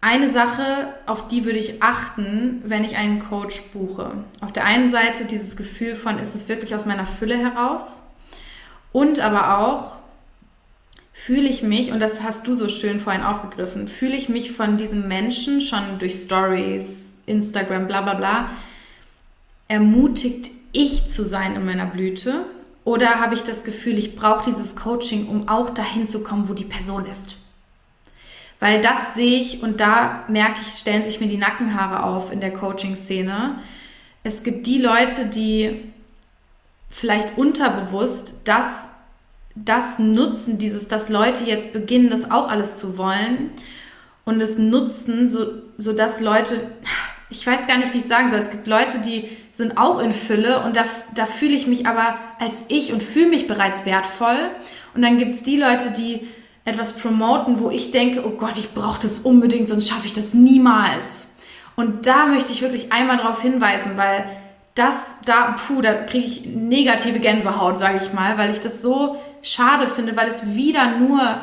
[0.00, 4.12] eine Sache, auf die würde ich achten, wenn ich einen Coach buche.
[4.40, 8.02] Auf der einen Seite dieses Gefühl von, ist es wirklich aus meiner Fülle heraus?
[8.92, 9.96] Und aber auch,
[11.12, 14.78] fühle ich mich, und das hast du so schön vorhin aufgegriffen, fühle ich mich von
[14.78, 18.50] diesem Menschen schon durch Stories, Instagram, bla bla bla,
[19.68, 22.46] ermutigt ich zu sein in meiner Blüte?
[22.84, 26.54] Oder habe ich das Gefühl, ich brauche dieses Coaching, um auch dahin zu kommen, wo
[26.54, 27.36] die Person ist?
[28.60, 32.40] Weil das sehe ich und da merke ich, stellen sich mir die Nackenhaare auf in
[32.40, 33.58] der Coaching-Szene.
[34.22, 35.90] Es gibt die Leute, die
[36.90, 38.88] vielleicht unterbewusst das,
[39.54, 43.50] das nutzen, dieses, dass Leute jetzt beginnen, das auch alles zu wollen
[44.26, 45.46] und es nutzen, so,
[45.78, 46.54] sodass Leute,
[47.30, 48.38] ich weiß gar nicht, wie ich sagen soll.
[48.38, 50.84] Es gibt Leute, die sind auch in Fülle und da,
[51.14, 54.50] da fühle ich mich aber als ich und fühle mich bereits wertvoll.
[54.94, 56.28] Und dann gibt es die Leute, die
[56.70, 60.34] etwas promoten, wo ich denke, oh Gott, ich brauche das unbedingt, sonst schaffe ich das
[60.34, 61.34] niemals.
[61.76, 64.24] Und da möchte ich wirklich einmal darauf hinweisen, weil
[64.74, 69.16] das da, puh, da kriege ich negative Gänsehaut, sage ich mal, weil ich das so
[69.42, 71.40] schade finde, weil es wieder nur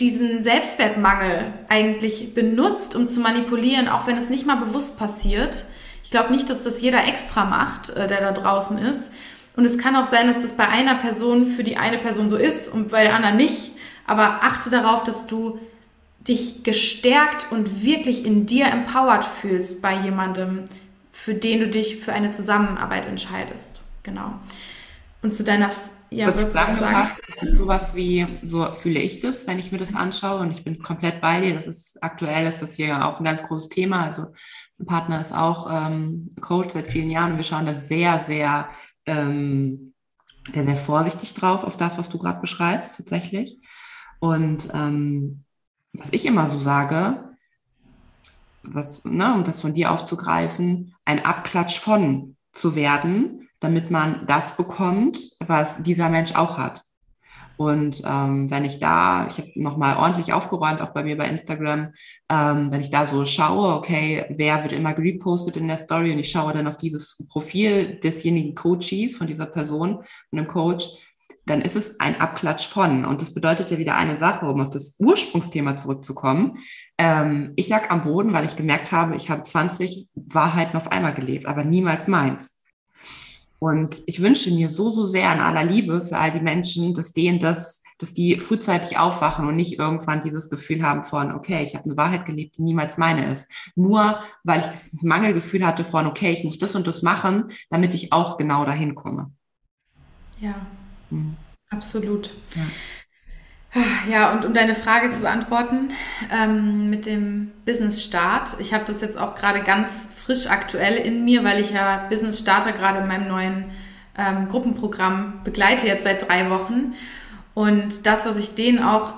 [0.00, 5.64] diesen Selbstwertmangel eigentlich benutzt, um zu manipulieren, auch wenn es nicht mal bewusst passiert.
[6.04, 9.10] Ich glaube nicht, dass das jeder extra macht, äh, der da draußen ist.
[9.56, 12.36] Und es kann auch sein, dass das bei einer Person für die eine Person so
[12.36, 13.72] ist und bei der anderen nicht.
[14.06, 15.58] Aber achte darauf, dass du
[16.20, 20.64] dich gestärkt und wirklich in dir empowered fühlst bei jemandem,
[21.12, 23.82] für den du dich für eine Zusammenarbeit entscheidest.
[24.02, 24.32] Genau.
[25.22, 25.70] Und zu deiner
[26.10, 29.94] ja, Kurz zusammengefasst, es ist sowas wie, so fühle ich das, wenn ich mir das
[29.94, 31.54] anschaue und ich bin komplett bei dir.
[31.54, 34.04] Das ist aktuell, ist das hier auch ein ganz großes Thema.
[34.04, 34.26] Also
[34.78, 38.68] mein Partner ist auch ähm, Coach seit vielen Jahren und wir schauen da sehr, sehr,
[39.06, 39.94] ähm,
[40.52, 43.60] sehr, sehr vorsichtig drauf, auf das, was du gerade beschreibst, tatsächlich.
[44.20, 45.44] Und ähm,
[45.92, 47.34] was ich immer so sage,
[48.62, 54.56] was, ne, um das von dir aufzugreifen, ein Abklatsch von zu werden, damit man das
[54.56, 56.82] bekommt, was dieser Mensch auch hat.
[57.56, 61.92] Und ähm, wenn ich da, ich habe nochmal ordentlich aufgeräumt, auch bei mir bei Instagram,
[62.30, 66.18] ähm, wenn ich da so schaue, okay, wer wird immer repostet in der Story und
[66.18, 70.86] ich schaue dann auf dieses Profil desjenigen Coaches, von dieser Person, von dem Coach,
[71.46, 73.04] dann ist es ein Abklatsch von.
[73.04, 76.58] Und das bedeutet ja wieder eine Sache, um auf das Ursprungsthema zurückzukommen.
[76.98, 81.14] Ähm, ich lag am Boden, weil ich gemerkt habe, ich habe 20 Wahrheiten auf einmal
[81.14, 82.58] gelebt, aber niemals meins.
[83.58, 87.12] Und ich wünsche mir so, so sehr in aller Liebe für all die Menschen, dass
[87.12, 91.74] denen das, dass die frühzeitig aufwachen und nicht irgendwann dieses Gefühl haben von, okay, ich
[91.74, 93.50] habe eine Wahrheit gelebt, die niemals meine ist.
[93.76, 97.94] Nur weil ich dieses Mangelgefühl hatte von, okay, ich muss das und das machen, damit
[97.94, 99.32] ich auch genau dahin komme.
[100.38, 100.66] Ja,
[101.10, 101.36] mhm.
[101.70, 102.34] absolut.
[102.54, 102.62] Ja.
[104.08, 105.88] Ja, und um deine Frage zu beantworten
[106.32, 108.56] ähm, mit dem Business Start.
[108.58, 112.38] Ich habe das jetzt auch gerade ganz frisch aktuell in mir, weil ich ja Business
[112.38, 113.64] Starter gerade in meinem neuen
[114.16, 116.94] ähm, Gruppenprogramm begleite jetzt seit drei Wochen.
[117.52, 119.12] Und das, was ich denen auch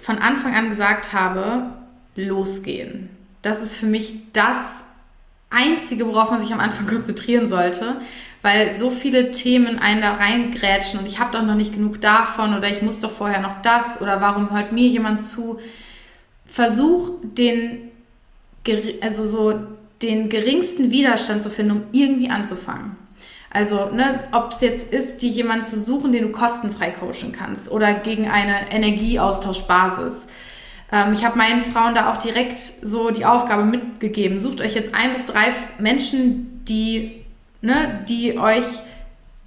[0.00, 1.70] von Anfang an gesagt habe,
[2.14, 3.10] losgehen.
[3.42, 4.84] Das ist für mich das
[5.50, 8.00] Einzige, worauf man sich am Anfang konzentrieren sollte,
[8.46, 12.54] weil so viele Themen einen da reingrätschen und ich habe doch noch nicht genug davon
[12.54, 15.58] oder ich muss doch vorher noch das oder warum hört mir jemand zu?
[16.46, 17.90] Versuch den,
[19.00, 19.58] also so
[20.00, 22.94] den geringsten Widerstand zu finden, um irgendwie anzufangen.
[23.50, 27.68] Also, ne, ob es jetzt ist, dir jemanden zu suchen, den du kostenfrei coachen kannst
[27.68, 30.28] oder gegen eine Energieaustauschbasis.
[30.92, 34.38] Ähm, ich habe meinen Frauen da auch direkt so die Aufgabe mitgegeben.
[34.38, 35.48] Sucht euch jetzt ein bis drei
[35.80, 37.25] Menschen, die
[37.60, 38.64] ne, die euch,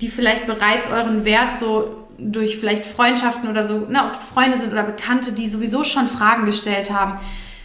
[0.01, 4.57] die vielleicht bereits euren Wert so durch vielleicht Freundschaften oder so, ne, ob es Freunde
[4.57, 7.19] sind oder Bekannte, die sowieso schon Fragen gestellt haben,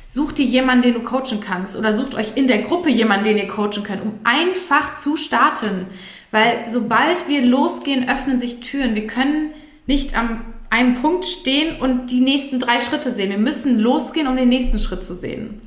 [0.06, 3.36] sucht dir jemanden, den du coachen kannst oder sucht euch in der Gruppe jemanden, den
[3.36, 5.86] ihr coachen könnt, um einfach zu starten.
[6.30, 8.94] Weil sobald wir losgehen, öffnen sich Türen.
[8.94, 9.52] Wir können
[9.86, 10.40] nicht am
[10.70, 13.30] einem Punkt stehen und die nächsten drei Schritte sehen.
[13.30, 15.60] Wir müssen losgehen, um den nächsten Schritt zu sehen.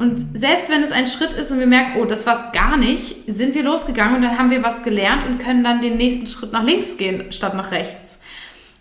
[0.00, 2.78] Und selbst wenn es ein Schritt ist und wir merken, oh, das war es gar
[2.78, 6.26] nicht, sind wir losgegangen und dann haben wir was gelernt und können dann den nächsten
[6.26, 8.18] Schritt nach links gehen statt nach rechts.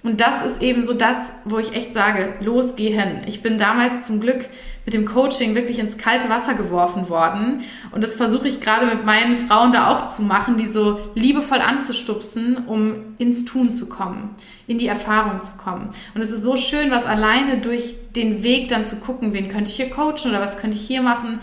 [0.01, 3.23] Und das ist eben so das, wo ich echt sage, losgehen.
[3.27, 4.47] Ich bin damals zum Glück
[4.85, 7.61] mit dem Coaching wirklich ins kalte Wasser geworfen worden.
[7.91, 11.59] Und das versuche ich gerade mit meinen Frauen da auch zu machen, die so liebevoll
[11.59, 14.31] anzustupsen, um ins Tun zu kommen,
[14.67, 15.89] in die Erfahrung zu kommen.
[16.15, 19.69] Und es ist so schön, was alleine durch den Weg dann zu gucken, wen könnte
[19.69, 21.39] ich hier coachen oder was könnte ich hier machen,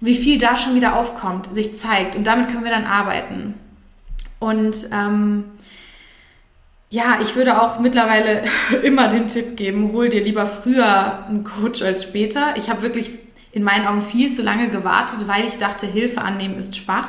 [0.00, 2.16] wie viel da schon wieder aufkommt, sich zeigt.
[2.16, 3.54] Und damit können wir dann arbeiten.
[4.38, 5.44] Und ähm,
[6.90, 8.42] ja, ich würde auch mittlerweile
[8.82, 12.54] immer den Tipp geben, hol dir lieber früher einen Coach als später.
[12.56, 13.12] Ich habe wirklich
[13.52, 17.08] in meinen Augen viel zu lange gewartet, weil ich dachte, Hilfe annehmen ist schwach.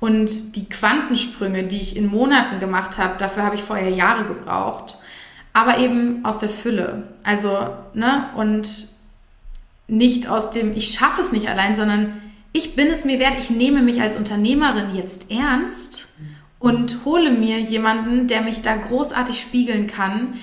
[0.00, 4.98] Und die Quantensprünge, die ich in Monaten gemacht habe, dafür habe ich vorher Jahre gebraucht.
[5.52, 7.08] Aber eben aus der Fülle.
[7.22, 8.88] Also, ne, und
[9.86, 12.20] nicht aus dem, ich schaffe es nicht allein, sondern
[12.52, 16.08] ich bin es mir wert, ich nehme mich als Unternehmerin jetzt ernst
[16.62, 20.34] und hole mir jemanden, der mich da großartig spiegeln kann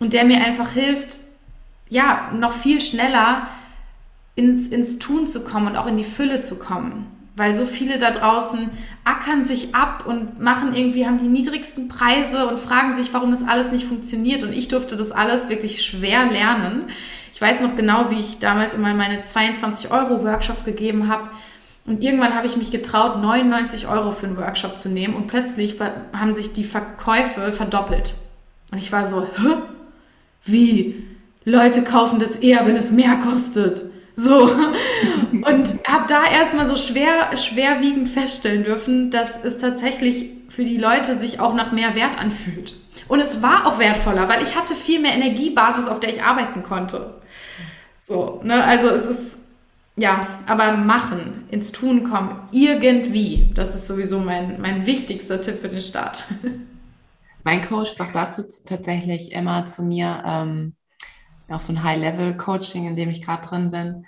[0.00, 1.20] und der mir einfach hilft,
[1.88, 3.46] ja, noch viel schneller
[4.34, 7.06] ins, ins Tun zu kommen und auch in die Fülle zu kommen.
[7.36, 8.68] Weil so viele da draußen
[9.04, 13.46] ackern sich ab und machen irgendwie, haben die niedrigsten Preise und fragen sich, warum das
[13.46, 14.42] alles nicht funktioniert.
[14.42, 16.84] Und ich durfte das alles wirklich schwer lernen.
[17.32, 21.30] Ich weiß noch genau, wie ich damals immer meine 22 Euro Workshops gegeben habe
[21.86, 25.76] und irgendwann habe ich mich getraut, 99 Euro für einen Workshop zu nehmen und plötzlich
[26.12, 28.14] haben sich die Verkäufe verdoppelt.
[28.70, 29.54] Und ich war so, Hä?
[30.44, 31.06] wie?
[31.44, 33.84] Leute kaufen das eher, wenn es mehr kostet.
[34.14, 34.50] So.
[35.32, 41.16] Und habe da erstmal so schwer, schwerwiegend feststellen dürfen, dass es tatsächlich für die Leute
[41.16, 42.74] sich auch nach mehr Wert anfühlt.
[43.08, 46.62] Und es war auch wertvoller, weil ich hatte viel mehr Energiebasis, auf der ich arbeiten
[46.62, 47.20] konnte.
[48.06, 48.62] So, ne?
[48.62, 49.38] Also es ist
[50.00, 53.50] ja, aber machen, ins Tun kommen, irgendwie.
[53.54, 56.24] Das ist sowieso mein, mein wichtigster Tipp für den Start.
[57.42, 60.74] Mein Coach sagt dazu tatsächlich immer zu mir, ähm,
[61.48, 64.04] auch so ein High-Level-Coaching, in dem ich gerade drin bin,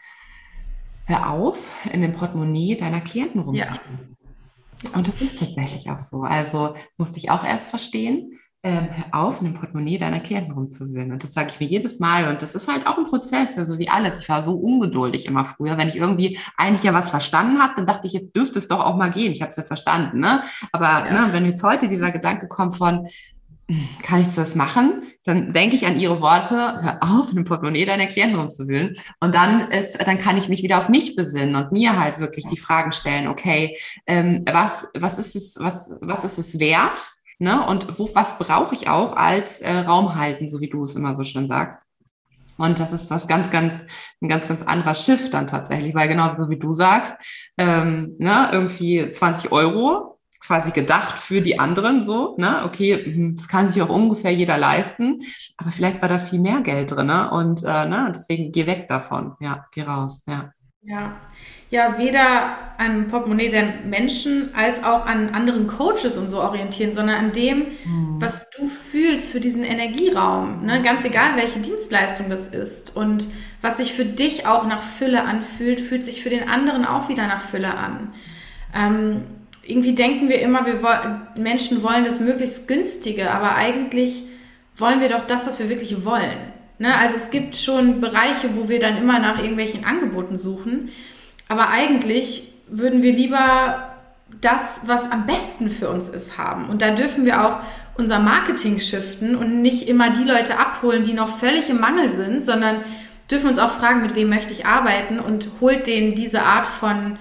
[1.07, 4.16] hör auf, in dem Portemonnaie deiner Klienten rumzuspielen.
[4.84, 4.90] Ja.
[4.95, 6.24] Und das ist tatsächlich auch so.
[6.24, 11.10] Also musste ich auch erst verstehen, ähm, hör auf, in dem Portemonnaie deiner Klienten rumzuwühlen.
[11.10, 12.28] Und das sage ich mir jedes Mal.
[12.28, 14.20] Und das ist halt auch ein Prozess, also wie alles.
[14.20, 15.76] Ich war so ungeduldig immer früher.
[15.76, 18.80] Wenn ich irgendwie eigentlich ja was verstanden habe, dann dachte ich, jetzt dürfte es doch
[18.80, 19.32] auch mal gehen.
[19.32, 20.20] Ich habe es ja verstanden.
[20.20, 20.42] Ne?
[20.70, 21.26] Aber ja.
[21.26, 23.08] ne, wenn jetzt heute dieser Gedanke kommt von,
[23.68, 25.02] hm, kann ich das machen?
[25.24, 28.94] Dann denke ich an ihre Worte, hör auf, in dem Portemonnaie deiner Klienten rumzuwühlen.
[29.18, 32.46] Und dann ist, dann kann ich mich wieder auf mich besinnen und mir halt wirklich
[32.46, 37.10] die Fragen stellen, okay, ähm, was, was ist es, was, was ist es wert?
[37.39, 37.64] Ne?
[37.66, 41.14] Und wo, was brauche ich auch als äh, Raum halten, so wie du es immer
[41.14, 41.87] so schön sagst.
[42.59, 43.87] Und das ist was ganz, ganz,
[44.20, 47.16] ein ganz, ganz anderer Shift dann tatsächlich, weil genau so wie du sagst,
[47.59, 53.49] ähm, ne, irgendwie 20 Euro quasi gedacht für die anderen so, ne, okay, hm, das
[53.49, 55.22] kann sich auch ungefähr jeder leisten,
[55.57, 57.30] aber vielleicht war da viel mehr Geld drin, ne?
[57.30, 60.53] Und äh, ne, deswegen geh weg davon, ja, geh raus, ja.
[60.85, 61.20] Ja,
[61.70, 67.16] ja, weder an Portemonnaie der Menschen als auch an anderen Coaches und so orientieren, sondern
[67.16, 68.16] an dem, mhm.
[68.18, 70.66] was du fühlst für diesen Energieraum.
[70.66, 70.83] Ne?
[70.83, 72.97] Ganz egal, welche Dienstleistung das ist.
[72.97, 73.28] Und
[73.61, 77.28] was sich für dich auch nach Fülle anfühlt, fühlt sich für den anderen auch wieder
[77.28, 78.12] nach Fülle an.
[78.74, 79.22] Ähm,
[79.62, 84.24] irgendwie denken wir immer, wir wollen, Menschen wollen das möglichst günstige, aber eigentlich
[84.76, 86.51] wollen wir doch das, was wir wirklich wollen.
[86.83, 86.99] Ne?
[86.99, 90.89] Also es gibt schon Bereiche, wo wir dann immer nach irgendwelchen Angeboten suchen.
[91.47, 93.89] Aber eigentlich würden wir lieber
[94.41, 96.68] das, was am besten für uns ist, haben.
[96.68, 97.59] Und da dürfen wir auch
[97.97, 102.43] unser Marketing shiften und nicht immer die Leute abholen, die noch völlig im Mangel sind,
[102.43, 102.78] sondern
[103.30, 107.16] dürfen uns auch fragen, mit wem möchte ich arbeiten und holt denen diese Art von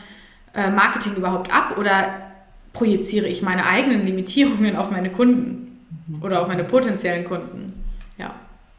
[0.56, 2.32] äh, Marketing überhaupt ab oder
[2.74, 6.24] projiziere ich meine eigenen Limitierungen auf meine Kunden mhm.
[6.24, 7.71] oder auf meine potenziellen Kunden.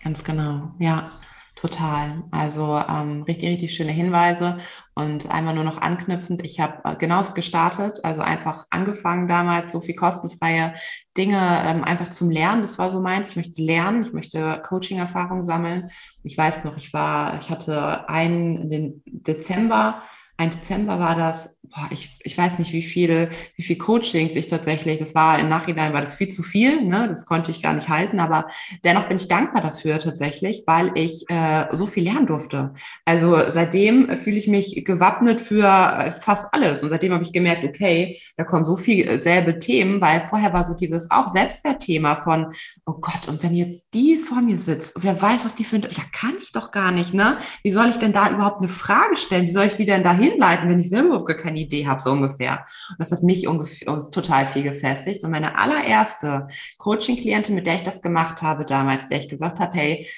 [0.02, 1.12] Ganz genau, ja,
[1.54, 2.24] total.
[2.32, 4.58] Also ähm, richtig, richtig schöne Hinweise
[4.94, 6.44] und einmal nur noch anknüpfend.
[6.44, 10.74] Ich habe äh, genauso gestartet, also einfach angefangen damals, so viel kostenfreie
[11.16, 12.62] Dinge ähm, einfach zum Lernen.
[12.62, 13.30] Das war so meins.
[13.30, 15.90] Ich möchte lernen, ich möchte Coaching-Erfahrung sammeln.
[16.24, 20.02] Ich weiß noch, ich war, ich hatte einen den Dezember
[20.42, 24.48] ein Dezember war das, boah, ich, ich weiß nicht, wie viel, wie viel Coachings ich
[24.48, 27.08] tatsächlich, das war im Nachhinein war das viel zu viel, ne?
[27.08, 28.46] das konnte ich gar nicht halten, aber
[28.84, 32.74] dennoch bin ich dankbar dafür tatsächlich, weil ich äh, so viel lernen durfte.
[33.04, 37.64] Also seitdem fühle ich mich gewappnet für äh, fast alles und seitdem habe ich gemerkt,
[37.64, 42.52] okay, da kommen so viel selbe Themen, weil vorher war so dieses auch Selbstwertthema von,
[42.84, 46.02] oh Gott, und wenn jetzt die vor mir sitzt, wer weiß, was die für ja,
[46.12, 47.38] kann ich doch gar nicht, ne?
[47.62, 49.46] Wie soll ich denn da überhaupt eine Frage stellen?
[49.46, 52.00] Wie soll ich die denn da hinleiten, wenn ich selber überhaupt gar keine Idee habe,
[52.00, 52.64] so ungefähr.
[52.90, 55.24] Und das hat mich ungefähr, total viel gefestigt.
[55.24, 59.76] Und meine allererste Coaching-Klientin, mit der ich das gemacht habe damals, der ich gesagt habe,
[59.76, 60.08] hey,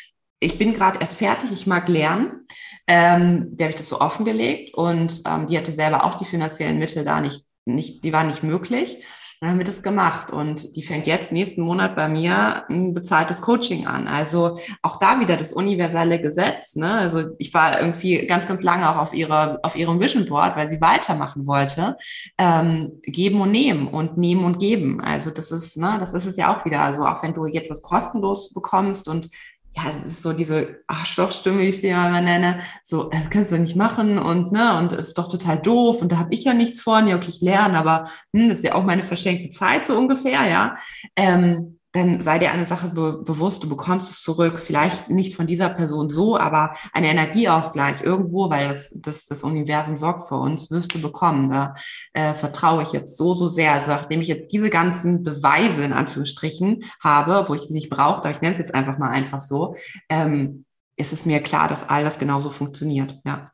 [0.41, 2.47] ich bin gerade erst fertig, ich mag lernen.
[2.87, 6.79] Ähm, der habe ich das so offengelegt und ähm, die hatte selber auch die finanziellen
[6.79, 9.03] Mittel da nicht, nicht, die waren nicht möglich.
[9.41, 13.41] Dann haben wir das gemacht und die fängt jetzt nächsten Monat bei mir ein bezahltes
[13.41, 14.09] Coaching an.
[14.09, 16.77] Also auch da wieder das universelle Gesetz.
[16.77, 16.91] Ne?
[16.93, 20.69] Also ich war irgendwie ganz, ganz lange auch auf ihrer, auf ihrem Vision Board, weil
[20.69, 21.97] sie weitermachen wollte.
[22.39, 25.01] Ähm, geben und nehmen und nehmen und geben.
[25.01, 26.81] Also das ist, ne, das ist es ja auch wieder.
[26.81, 29.31] Also auch wenn du jetzt das kostenlos bekommst und
[29.77, 33.59] ja, es ist so diese Arschlochstimme, wie ich sie immer nenne, so, das kannst du
[33.59, 36.55] nicht machen und, ne, und es ist doch total doof und da habe ich ja
[36.55, 39.87] nichts vor, ja, okay, ich lerne, aber hm, das ist ja auch meine verschenkte Zeit
[39.87, 40.77] so ungefähr, ja.
[41.17, 45.47] Ähm, dann sei dir eine Sache be bewusst, du bekommst es zurück, vielleicht nicht von
[45.47, 50.73] dieser Person so, aber ein Energieausgleich irgendwo, weil das, das, das Universum sorgt für uns,
[50.73, 51.51] wirst du bekommen.
[51.51, 51.75] Da
[52.13, 53.73] äh, vertraue ich jetzt so, so sehr.
[53.73, 58.19] Also nachdem ich jetzt diese ganzen Beweise in Anführungsstrichen habe, wo ich die nicht brauche,
[58.19, 59.77] aber ich nenne es jetzt einfach mal einfach so,
[60.09, 60.65] ähm,
[60.97, 63.21] ist es mir klar, dass all das genauso funktioniert.
[63.25, 63.53] Ja.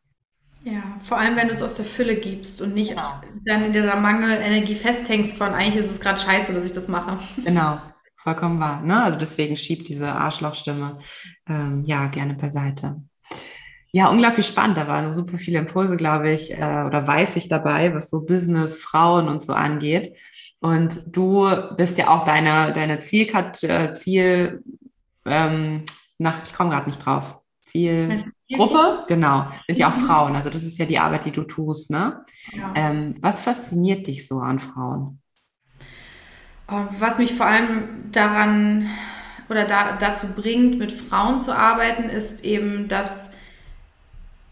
[0.64, 3.20] Ja, vor allem wenn du es aus der Fülle gibst und nicht genau.
[3.44, 7.18] dann in dieser Mangelenergie festhängst von eigentlich ist es gerade scheiße, dass ich das mache.
[7.44, 7.78] Genau,
[8.22, 8.82] vollkommen wahr.
[8.82, 9.02] Ne?
[9.02, 10.98] Also deswegen schiebt diese Arschlochstimme
[11.48, 13.02] ähm, ja gerne beiseite.
[13.92, 14.76] Ja, unglaublich spannend.
[14.76, 18.76] Da waren super viele Impulse, glaube ich, äh, oder weiß ich dabei, was so Business,
[18.76, 20.16] Frauen und so angeht.
[20.60, 24.62] Und du bist ja auch deine, deine Zielkat äh, Ziel,
[25.24, 25.84] ähm,
[26.18, 27.38] na, ich komme gerade nicht drauf.
[27.62, 30.06] Zielgruppe, genau, sind ja auch mhm.
[30.06, 30.36] Frauen.
[30.36, 32.24] Also das ist ja die Arbeit, die du tust, ne?
[32.52, 32.72] Ja.
[32.74, 35.19] Ähm, was fasziniert dich so an Frauen?
[36.70, 38.88] Ähm, was mich vor allem daran
[39.48, 43.30] oder da, dazu bringt, mit Frauen zu arbeiten, ist eben, dass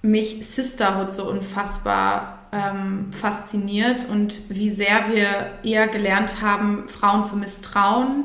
[0.03, 7.37] mich Sisterhood so unfassbar ähm, fasziniert und wie sehr wir eher gelernt haben, Frauen zu
[7.37, 8.25] misstrauen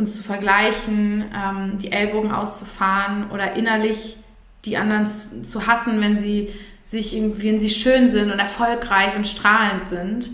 [0.00, 4.16] uns zu vergleichen, ähm, die Ellbogen auszufahren oder innerlich
[4.64, 6.48] die anderen zu, zu hassen, wenn sie
[6.82, 10.30] sich wenn sie schön sind und erfolgreich und strahlend sind.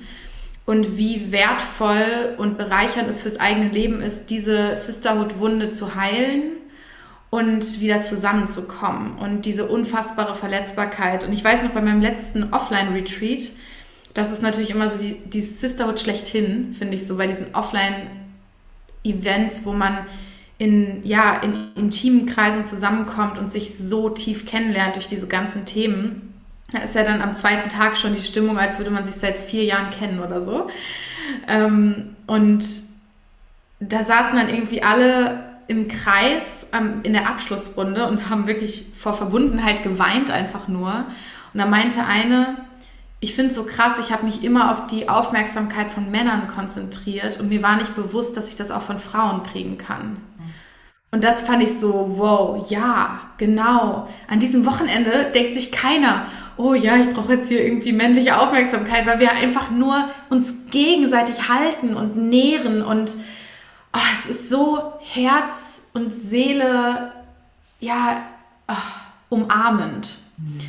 [0.66, 6.56] Und wie wertvoll und bereichernd es fürs eigene Leben ist, diese Sisterhood-Wunde zu heilen
[7.30, 11.24] und wieder zusammenzukommen und diese unfassbare Verletzbarkeit.
[11.24, 13.52] Und ich weiß noch bei meinem letzten Offline-Retreat,
[14.14, 19.66] das ist natürlich immer so die, die Sisterhood schlechthin, finde ich so, bei diesen Offline-Events,
[19.66, 20.06] wo man
[20.58, 26.32] in, ja, in intimen Kreisen zusammenkommt und sich so tief kennenlernt durch diese ganzen Themen.
[26.72, 29.38] Da ist ja dann am zweiten Tag schon die Stimmung, als würde man sich seit
[29.38, 30.68] vier Jahren kennen oder so.
[31.46, 32.66] Ähm, und
[33.78, 39.14] da saßen dann irgendwie alle im Kreis ähm, in der Abschlussrunde und haben wirklich vor
[39.14, 41.06] Verbundenheit geweint einfach nur.
[41.52, 42.56] Und da meinte eine,
[43.20, 47.40] ich finde es so krass, ich habe mich immer auf die Aufmerksamkeit von Männern konzentriert
[47.40, 50.18] und mir war nicht bewusst, dass ich das auch von Frauen kriegen kann.
[51.10, 54.08] Und das fand ich so, wow, ja, genau.
[54.28, 56.26] An diesem Wochenende denkt sich keiner,
[56.56, 61.48] oh ja, ich brauche jetzt hier irgendwie männliche Aufmerksamkeit, weil wir einfach nur uns gegenseitig
[61.48, 63.14] halten und nähren und
[63.92, 67.12] oh, es ist so Herz und Seele,
[67.80, 68.26] ja,
[68.68, 68.74] oh,
[69.28, 70.14] umarmend.
[70.36, 70.60] Mhm.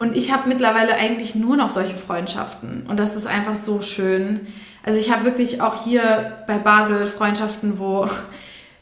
[0.00, 4.46] Und ich habe mittlerweile eigentlich nur noch solche Freundschaften und das ist einfach so schön.
[4.84, 8.08] Also ich habe wirklich auch hier bei Basel Freundschaften, wo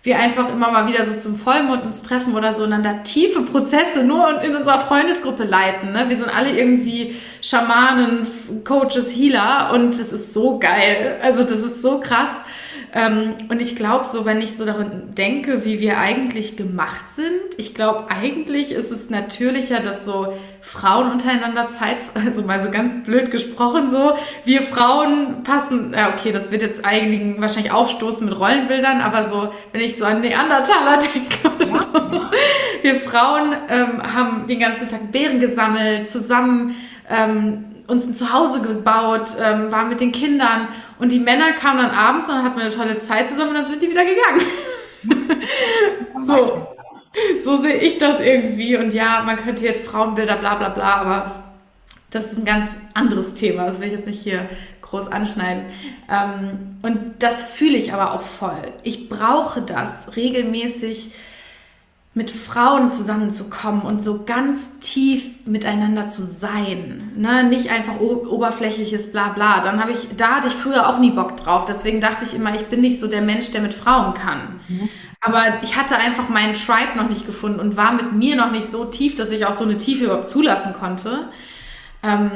[0.07, 2.94] wir einfach immer mal wieder so zum Vollmond uns treffen oder so und dann da
[2.94, 5.92] tiefe Prozesse nur in unserer Freundesgruppe leiten.
[5.92, 6.07] Ne?
[6.09, 8.26] Wir sind alle irgendwie Schamanen,
[8.64, 11.18] Coaches, Healer und das ist so geil.
[11.22, 12.42] Also das ist so krass.
[12.95, 17.59] Ähm, und ich glaube so, wenn ich so daran denke, wie wir eigentlich gemacht sind,
[17.59, 23.03] ich glaube eigentlich ist es natürlicher, dass so Frauen untereinander Zeit, also mal so ganz
[23.05, 24.14] blöd gesprochen so,
[24.45, 29.53] wir Frauen passen, ja okay, das wird jetzt einigen wahrscheinlich aufstoßen mit Rollenbildern, aber so,
[29.72, 32.20] wenn ich so an Neandertaler denke oder so,
[32.82, 36.74] wir Frauen ähm, haben den ganzen Tag Beeren gesammelt, zusammen
[37.09, 40.68] ähm, uns ein Zuhause gebaut, ähm, waren mit den Kindern
[40.99, 43.55] und die Männer kamen dann abends und dann hatten wir eine tolle Zeit zusammen und
[43.55, 44.42] dann sind die wieder gegangen.
[46.26, 46.66] so,
[47.38, 48.76] so sehe ich das irgendwie.
[48.76, 51.44] Und ja, man könnte jetzt Frauenbilder, bla bla bla, aber
[52.11, 53.66] das ist ein ganz anderes Thema.
[53.66, 54.49] Das will ich jetzt nicht hier
[54.82, 55.64] groß anschneiden.
[56.11, 58.72] Ähm, und das fühle ich aber auch voll.
[58.82, 61.12] Ich brauche das regelmäßig
[62.16, 67.12] mit Frauen zusammenzukommen und so ganz tief miteinander zu sein.
[67.14, 67.44] Ne?
[67.44, 69.60] Nicht einfach oberflächliches Blabla.
[69.60, 71.66] Dann habe ich, da hatte ich früher auch nie Bock drauf.
[71.66, 74.60] Deswegen dachte ich immer, ich bin nicht so der Mensch, der mit Frauen kann.
[74.66, 74.88] Mhm.
[75.20, 78.70] Aber ich hatte einfach meinen Tribe noch nicht gefunden und war mit mir noch nicht
[78.70, 81.28] so tief, dass ich auch so eine Tiefe überhaupt zulassen konnte.
[82.02, 82.30] Ähm,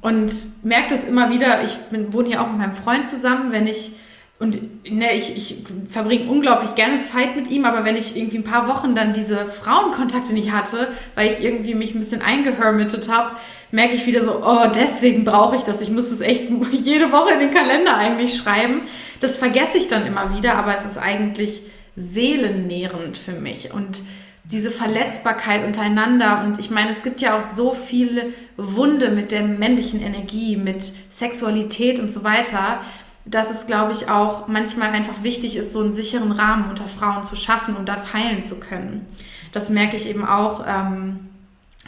[0.00, 0.32] und
[0.62, 1.64] merke das immer wieder.
[1.64, 3.96] Ich bin, wohne hier auch mit meinem Freund zusammen, wenn ich
[4.40, 8.44] und ne, ich, ich verbringe unglaublich gerne Zeit mit ihm, aber wenn ich irgendwie ein
[8.44, 13.36] paar Wochen dann diese Frauenkontakte nicht hatte, weil ich irgendwie mich ein bisschen eingehermitet habe,
[13.70, 15.80] merke ich wieder so, oh, deswegen brauche ich das.
[15.80, 18.82] Ich muss das echt jede Woche in den Kalender eigentlich schreiben.
[19.20, 21.62] Das vergesse ich dann immer wieder, aber es ist eigentlich
[21.94, 23.72] seelennährend für mich.
[23.72, 24.02] Und
[24.44, 26.42] diese Verletzbarkeit untereinander.
[26.44, 30.92] Und ich meine, es gibt ja auch so viele Wunde mit der männlichen Energie, mit
[31.08, 32.80] Sexualität und so weiter
[33.26, 37.24] dass es, glaube ich, auch manchmal einfach wichtig ist, so einen sicheren Rahmen unter Frauen
[37.24, 39.06] zu schaffen, um das heilen zu können.
[39.52, 41.30] Das merke ich eben auch ähm,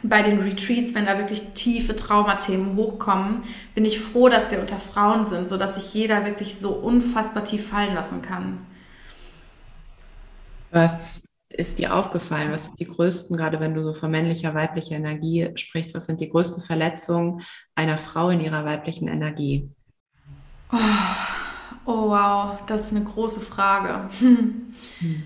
[0.02, 3.42] bei den Retreats, wenn da wirklich tiefe Traumathemen hochkommen,
[3.74, 7.68] bin ich froh, dass wir unter Frauen sind, sodass sich jeder wirklich so unfassbar tief
[7.68, 8.58] fallen lassen kann.
[10.70, 12.52] Was ist dir aufgefallen?
[12.52, 16.20] Was sind die größten, gerade wenn du so von männlicher, weiblicher Energie sprichst, was sind
[16.20, 17.42] die größten Verletzungen
[17.74, 19.70] einer Frau in ihrer weiblichen Energie?
[20.72, 20.78] Oh,
[21.86, 24.08] oh wow, das ist eine große Frage.
[25.00, 25.22] Hm.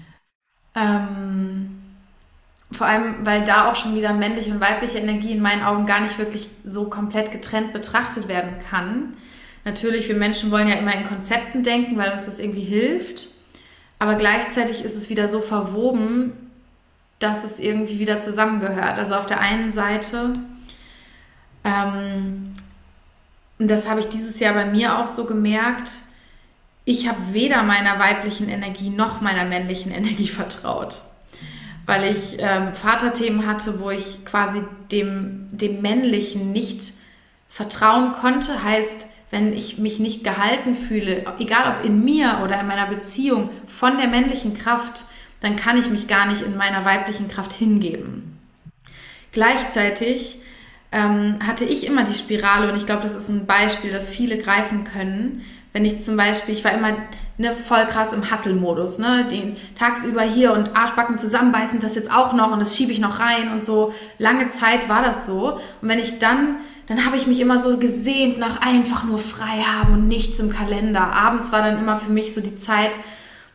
[0.75, 1.81] Ähm,
[2.73, 6.01] vor allem, weil da auch schon wieder männliche und weibliche Energie in meinen Augen gar
[6.01, 9.17] nicht wirklich so komplett getrennt betrachtet werden kann.
[9.65, 13.29] Natürlich, wir Menschen wollen ja immer in Konzepten denken, weil uns das irgendwie hilft.
[13.99, 16.33] Aber gleichzeitig ist es wieder so verwoben,
[17.19, 18.99] dass es irgendwie wieder zusammengehört.
[18.99, 20.33] Also auf der einen Seite
[21.65, 22.55] ähm,
[23.61, 25.93] und das habe ich dieses Jahr bei mir auch so gemerkt,
[26.87, 31.03] ich habe weder meiner weiblichen Energie noch meiner männlichen Energie vertraut.
[31.85, 36.95] Weil ich ähm, Vaterthemen hatte, wo ich quasi dem, dem Männlichen nicht
[37.49, 38.63] vertrauen konnte.
[38.65, 43.51] Heißt, wenn ich mich nicht gehalten fühle, egal ob in mir oder in meiner Beziehung,
[43.67, 45.05] von der männlichen Kraft,
[45.41, 48.39] dann kann ich mich gar nicht in meiner weiblichen Kraft hingeben.
[49.33, 50.41] Gleichzeitig
[50.93, 54.39] ähm, hatte ich immer die Spirale und ich glaube, das ist ein Beispiel, das viele
[54.39, 55.43] greifen können.
[55.73, 56.95] Wenn ich zum Beispiel, ich war immer
[57.39, 59.29] ne, voll krass im Hustle-Modus, ne?
[59.31, 63.21] Den tagsüber hier und Arschbacken zusammenbeißen, das jetzt auch noch und das schiebe ich noch
[63.21, 63.95] rein und so.
[64.19, 65.61] Lange Zeit war das so.
[65.81, 66.57] Und wenn ich dann,
[66.89, 70.51] dann habe ich mich immer so gesehnt nach einfach nur frei haben und nichts im
[70.51, 71.13] Kalender.
[71.13, 72.97] Abends war dann immer für mich so die Zeit,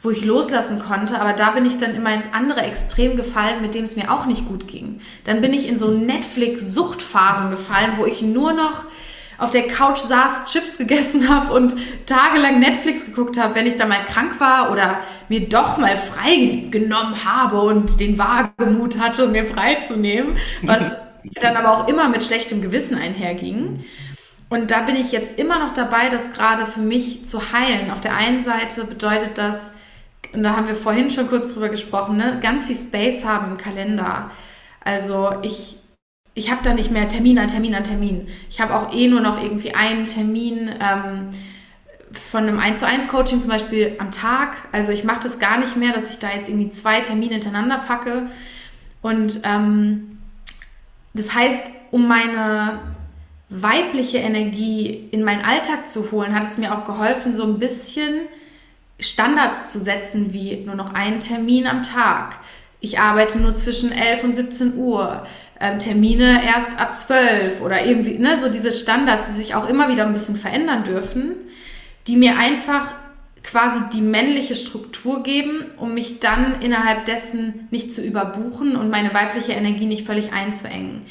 [0.02, 3.74] wo ich loslassen konnte, aber da bin ich dann immer ins andere Extrem gefallen, mit
[3.74, 5.02] dem es mir auch nicht gut ging.
[5.24, 8.86] Dann bin ich in so Netflix-Suchtphasen gefallen, wo ich nur noch
[9.38, 11.76] auf der Couch saß, Chips gegessen habe und
[12.06, 16.68] tagelang Netflix geguckt habe, wenn ich da mal krank war oder mir doch mal frei
[16.70, 20.96] genommen habe und den Wagemut hatte, mir freizunehmen, was
[21.42, 23.84] dann aber auch immer mit schlechtem Gewissen einherging.
[24.50, 27.90] Und da bin ich jetzt immer noch dabei, das gerade für mich zu heilen.
[27.90, 29.72] Auf der einen Seite bedeutet das,
[30.36, 33.58] und da haben wir vorhin schon kurz drüber gesprochen, ne, ganz viel Space haben im
[33.58, 34.32] Kalender.
[34.84, 35.78] Also ich
[36.38, 38.28] ich habe da nicht mehr Termin an Termin an Termin.
[38.50, 41.30] Ich habe auch eh nur noch irgendwie einen Termin ähm,
[42.12, 44.58] von einem 1 zu 1 Coaching zum Beispiel am Tag.
[44.74, 47.78] Also ich mache das gar nicht mehr, dass ich da jetzt irgendwie zwei Termine hintereinander
[47.78, 48.28] packe.
[49.02, 50.20] Und ähm,
[51.14, 52.80] das heißt, um meine
[53.48, 58.28] weibliche Energie in meinen Alltag zu holen, hat es mir auch geholfen, so ein bisschen
[59.00, 62.40] Standards zu setzen, wie nur noch einen Termin am Tag.
[62.80, 65.26] Ich arbeite nur zwischen 11 und 17 Uhr
[65.60, 69.90] ähm, Termine erst ab zwölf oder irgendwie, ne, so diese Standards, die sich auch immer
[69.90, 71.36] wieder ein bisschen verändern dürfen,
[72.08, 72.94] die mir einfach
[73.44, 79.14] quasi die männliche Struktur geben, um mich dann innerhalb dessen nicht zu überbuchen und meine
[79.14, 81.04] weibliche Energie nicht völlig einzuengen.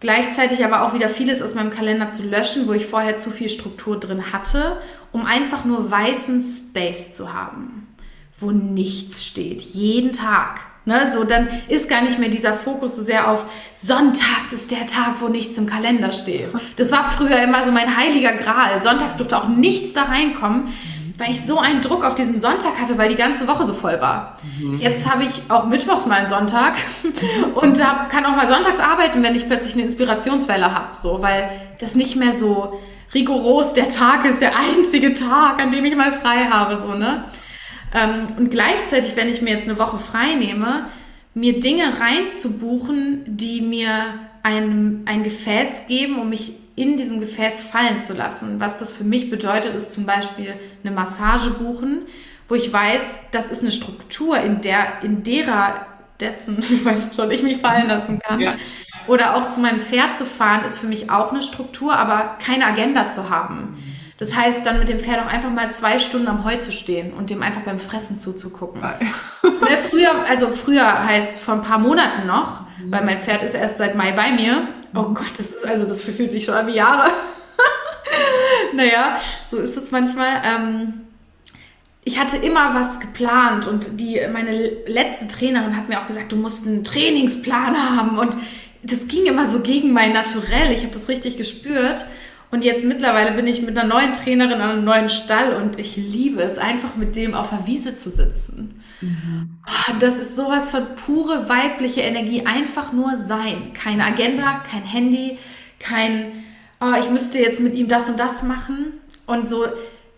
[0.00, 3.48] Gleichzeitig aber auch wieder vieles aus meinem Kalender zu löschen, wo ich vorher zu viel
[3.48, 4.76] Struktur drin hatte,
[5.10, 7.88] um einfach nur weißen Space zu haben,
[8.38, 10.60] wo nichts steht, jeden Tag.
[10.88, 13.44] Ne, so, dann ist gar nicht mehr dieser Fokus so sehr auf
[13.82, 16.50] Sonntags ist der Tag, wo nichts im Kalender steht.
[16.76, 18.80] Das war früher immer so mein heiliger Gral.
[18.80, 20.68] Sonntags durfte auch nichts da reinkommen,
[21.18, 24.00] weil ich so einen Druck auf diesem Sonntag hatte, weil die ganze Woche so voll
[24.00, 24.36] war.
[24.58, 24.78] Mhm.
[24.78, 26.74] Jetzt habe ich auch mittwochs mal einen Sonntag
[27.54, 31.48] und hab, kann auch mal sonntags arbeiten, wenn ich plötzlich eine Inspirationswelle habe, so, weil
[31.78, 32.78] das nicht mehr so
[33.14, 37.24] rigoros der Tag ist, der einzige Tag, an dem ich mal frei habe, so, ne?
[37.94, 40.86] Ähm, und gleichzeitig, wenn ich mir jetzt eine Woche frei nehme,
[41.34, 44.06] mir Dinge reinzubuchen, die mir
[44.46, 48.60] ein, ein Gefäß geben, um mich in diesem Gefäß fallen zu lassen.
[48.60, 52.02] Was das für mich bedeutet, ist zum Beispiel eine Massage buchen,
[52.48, 55.86] wo ich weiß, das ist eine Struktur, in der, in derer
[56.20, 58.38] dessen, du weißt schon, ich mich fallen lassen kann.
[58.38, 58.54] Ja.
[59.08, 62.66] Oder auch zu meinem Pferd zu fahren, ist für mich auch eine Struktur, aber keine
[62.66, 63.76] Agenda zu haben.
[64.18, 67.12] Das heißt, dann mit dem Pferd auch einfach mal zwei Stunden am Heu zu stehen
[67.12, 68.80] und dem einfach beim Fressen zuzugucken.
[68.80, 72.92] ne, früher, also früher heißt vor ein paar Monaten noch, mhm.
[72.92, 74.68] weil mein Pferd ist erst seit Mai bei mir.
[74.94, 75.14] Oh mhm.
[75.14, 77.10] Gott, das ist also, das fühlt sich schon an wie Jahre.
[78.74, 79.18] naja,
[79.50, 80.40] so ist es manchmal.
[80.44, 80.94] Ähm,
[82.02, 84.52] ich hatte immer was geplant und die, meine
[84.86, 88.34] letzte Trainerin hat mir auch gesagt, du musst einen Trainingsplan haben und
[88.82, 90.70] das ging immer so gegen mein Naturell.
[90.72, 92.06] Ich habe das richtig gespürt.
[92.50, 95.96] Und jetzt mittlerweile bin ich mit einer neuen Trainerin an einem neuen Stall und ich
[95.96, 98.82] liebe es, einfach mit dem auf der Wiese zu sitzen.
[99.00, 99.58] Mhm.
[99.98, 103.72] Das ist sowas von pure weibliche Energie, einfach nur sein.
[103.74, 105.38] Keine Agenda, kein Handy,
[105.80, 106.44] kein,
[106.80, 108.92] oh, ich müsste jetzt mit ihm das und das machen.
[109.26, 109.66] Und so,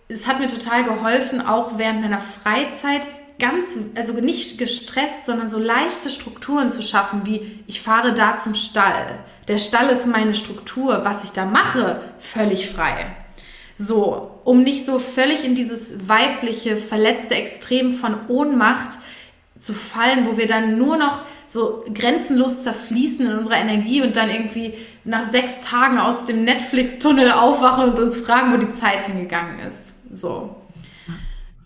[0.09, 3.09] es hat mir total geholfen, auch während meiner Freizeit
[3.39, 8.55] ganz, also nicht gestresst, sondern so leichte Strukturen zu schaffen, wie ich fahre da zum
[8.55, 9.21] Stall.
[9.47, 11.01] Der Stall ist meine Struktur.
[11.05, 13.07] Was ich da mache, völlig frei.
[13.77, 18.99] So, um nicht so völlig in dieses weibliche, verletzte Extrem von Ohnmacht
[19.61, 24.31] zu fallen, wo wir dann nur noch so grenzenlos zerfließen in unserer Energie und dann
[24.31, 24.75] irgendwie
[25.05, 29.95] nach sechs Tagen aus dem Netflix-Tunnel aufwachen und uns fragen, wo die Zeit hingegangen ist.
[30.13, 30.57] So.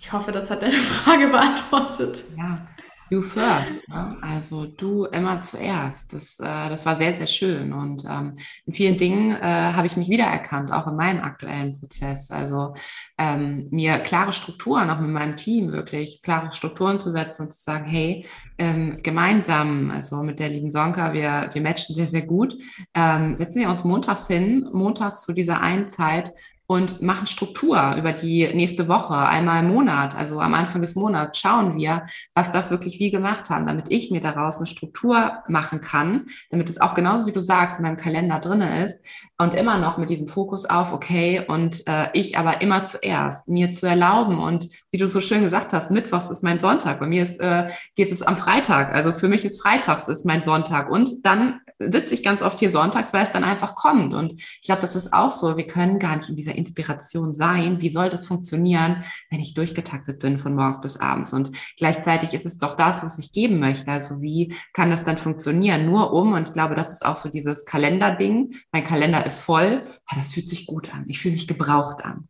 [0.02, 2.24] Ich hoffe, das hat deine Frage beantwortet.
[2.36, 2.66] Ja,
[3.08, 3.88] you first.
[3.88, 4.16] Ne?
[4.20, 6.12] Also du immer zuerst.
[6.12, 7.72] Das, äh, das war sehr, sehr schön.
[7.72, 8.36] Und ähm,
[8.66, 12.32] in vielen Dingen äh, habe ich mich wiedererkannt, auch in meinem aktuellen Prozess.
[12.32, 12.74] Also
[13.16, 17.62] ähm, mir klare Strukturen, auch mit meinem Team wirklich klare Strukturen zu setzen und zu
[17.62, 18.26] sagen, hey,
[18.58, 22.58] ähm, gemeinsam, also mit der lieben Sonka, wir, wir matchen sehr, sehr gut,
[22.94, 26.32] ähm, setzen wir uns montags hin, montags zu dieser einen Zeit
[26.66, 31.38] und machen Struktur über die nächste Woche, einmal im Monat, also am Anfang des Monats
[31.38, 32.04] schauen wir,
[32.34, 36.68] was das wirklich wie gemacht haben, damit ich mir daraus eine Struktur machen kann, damit
[36.68, 39.04] es auch genauso wie du sagst in meinem Kalender drinne ist
[39.38, 43.72] und immer noch mit diesem Fokus auf, okay, und äh, ich aber immer zuerst, mir
[43.72, 47.22] zu erlauben und wie du so schön gesagt hast, Mittwochs ist mein Sonntag, bei mir
[47.22, 50.90] ist, äh, geht es am Freitag, also für mich ist Freitags ist mein Sonntag.
[50.90, 54.14] Und dann sitze ich ganz oft hier sonntags, weil es dann einfach kommt.
[54.14, 57.80] Und ich glaube, das ist auch so, wir können gar nicht in dieser Inspiration sein?
[57.80, 61.32] Wie soll das funktionieren, wenn ich durchgetaktet bin von morgens bis abends?
[61.32, 63.90] Und gleichzeitig ist es doch das, was ich geben möchte.
[63.90, 65.86] Also wie kann das dann funktionieren?
[65.86, 68.54] Nur um, und ich glaube, das ist auch so dieses Kalenderding.
[68.72, 71.04] Mein Kalender ist voll, aber das fühlt sich gut an.
[71.08, 72.28] Ich fühle mich gebraucht an.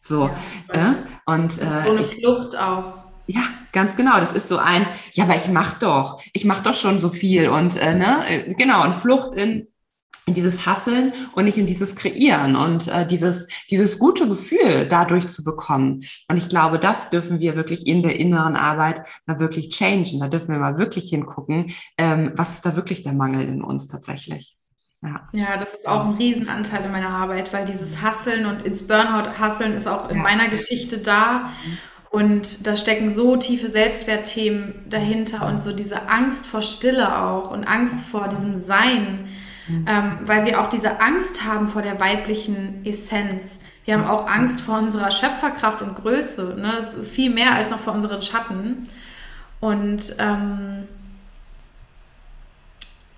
[0.00, 0.30] So.
[0.74, 0.94] Ja, äh?
[1.26, 3.04] Und äh, so eine Flucht auch.
[3.26, 4.20] Ja, ganz genau.
[4.20, 7.48] Das ist so ein, ja, aber ich mach doch, ich mach doch schon so viel
[7.48, 9.66] und äh, ne, äh, genau, und Flucht in
[10.26, 15.28] in dieses Hasseln und nicht in dieses Kreieren und äh, dieses, dieses gute Gefühl dadurch
[15.28, 16.02] zu bekommen.
[16.28, 20.20] Und ich glaube, das dürfen wir wirklich in der inneren Arbeit mal wirklich changen.
[20.20, 23.88] Da dürfen wir mal wirklich hingucken, ähm, was ist da wirklich der Mangel in uns
[23.88, 24.56] tatsächlich.
[25.02, 25.28] Ja.
[25.32, 29.38] ja, das ist auch ein Riesenanteil in meiner Arbeit, weil dieses Hasseln und ins Burnout
[29.38, 30.22] hasseln ist auch in ja.
[30.22, 31.50] meiner Geschichte da.
[32.10, 37.64] Und da stecken so tiefe Selbstwertthemen dahinter und so diese Angst vor Stille auch und
[37.64, 39.28] Angst vor diesem Sein
[39.66, 39.86] Mhm.
[39.88, 43.60] Ähm, weil wir auch diese Angst haben vor der weiblichen Essenz.
[43.84, 46.54] Wir haben auch Angst vor unserer Schöpferkraft und Größe.
[46.58, 46.72] Ne?
[46.76, 48.88] Das ist viel mehr als noch vor unseren Schatten.
[49.60, 50.86] Und ähm,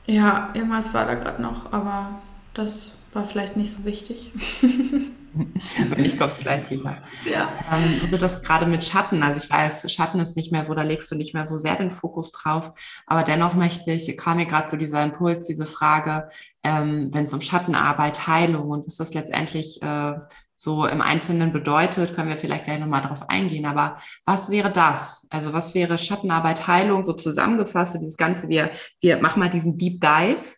[0.06, 2.20] ja, irgendwas war da gerade noch, aber
[2.54, 4.30] das war vielleicht nicht so wichtig.
[5.88, 6.98] Wenn ich komme vielleicht wieder.
[7.30, 7.48] Ja.
[7.72, 10.82] Ähm, du das gerade mit Schatten, also ich weiß, Schatten ist nicht mehr so, da
[10.82, 12.72] legst du nicht mehr so sehr den Fokus drauf,
[13.06, 16.28] aber dennoch möchte ich, kam mir gerade so dieser Impuls, diese Frage,
[16.62, 20.14] ähm, wenn es um Schattenarbeit, Heilung und was das letztendlich äh,
[20.56, 23.66] so im Einzelnen bedeutet, können wir vielleicht gleich nochmal drauf eingehen.
[23.66, 25.26] Aber was wäre das?
[25.30, 27.92] Also was wäre Schattenarbeit, Heilung so zusammengefasst?
[27.92, 28.70] So dieses Ganze, wir,
[29.00, 30.56] wir machen mal diesen Deep Dive.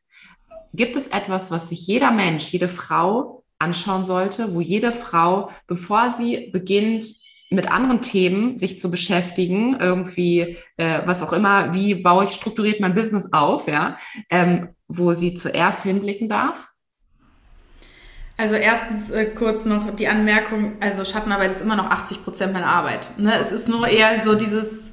[0.72, 6.10] Gibt es etwas, was sich jeder Mensch, jede Frau anschauen sollte, wo jede Frau, bevor
[6.10, 7.04] sie beginnt,
[7.50, 12.80] mit anderen Themen sich zu beschäftigen, irgendwie, äh, was auch immer, wie baue ich strukturiert
[12.80, 13.96] mein Business auf, ja,
[14.28, 16.68] ähm, wo sie zuerst hinblicken darf?
[18.36, 22.68] Also erstens äh, kurz noch die Anmerkung, also Schattenarbeit ist immer noch 80 Prozent meiner
[22.68, 23.10] Arbeit.
[23.18, 23.34] Ne?
[23.40, 24.92] Es ist nur eher so dieses,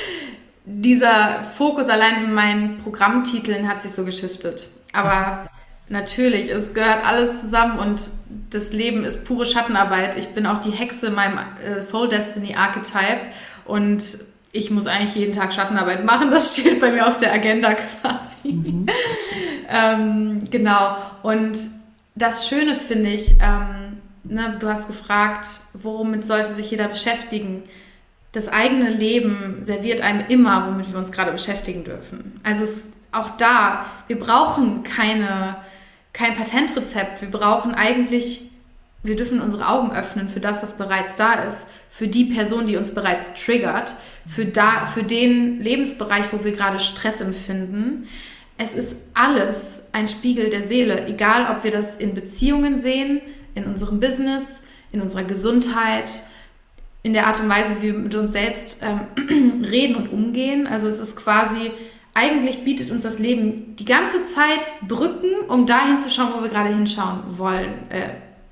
[0.66, 4.68] dieser Fokus allein in meinen Programmtiteln hat sich so geschiftet.
[4.92, 5.46] Aber
[5.88, 8.10] Natürlich, es gehört alles zusammen und
[8.50, 10.16] das Leben ist pure Schattenarbeit.
[10.16, 13.20] Ich bin auch die Hexe in meinem äh, Soul Destiny Archetype
[13.66, 14.02] und
[14.52, 16.30] ich muss eigentlich jeden Tag Schattenarbeit machen.
[16.30, 18.52] Das steht bei mir auf der Agenda quasi.
[18.52, 18.86] Mhm.
[19.68, 20.96] ähm, genau.
[21.22, 21.58] Und
[22.14, 27.64] das Schöne finde ich, ähm, ne, du hast gefragt, womit sollte sich jeder beschäftigen?
[28.32, 32.40] Das eigene Leben serviert einem immer, womit wir uns gerade beschäftigen dürfen.
[32.42, 35.56] Also es, auch da, wir brauchen keine
[36.14, 37.20] kein Patentrezept.
[37.20, 38.50] Wir brauchen eigentlich,
[39.02, 42.78] wir dürfen unsere Augen öffnen für das, was bereits da ist, für die Person, die
[42.78, 43.94] uns bereits triggert,
[44.26, 48.08] für, da, für den Lebensbereich, wo wir gerade Stress empfinden.
[48.56, 53.20] Es ist alles ein Spiegel der Seele, egal ob wir das in Beziehungen sehen,
[53.54, 54.62] in unserem Business,
[54.92, 56.22] in unserer Gesundheit,
[57.02, 60.66] in der Art und Weise, wie wir mit uns selbst ähm, reden und umgehen.
[60.66, 61.72] Also es ist quasi
[62.14, 66.48] eigentlich bietet uns das Leben die ganze Zeit Brücken, um dahin zu schauen, wo wir
[66.48, 68.10] gerade hinschauen wollen, äh,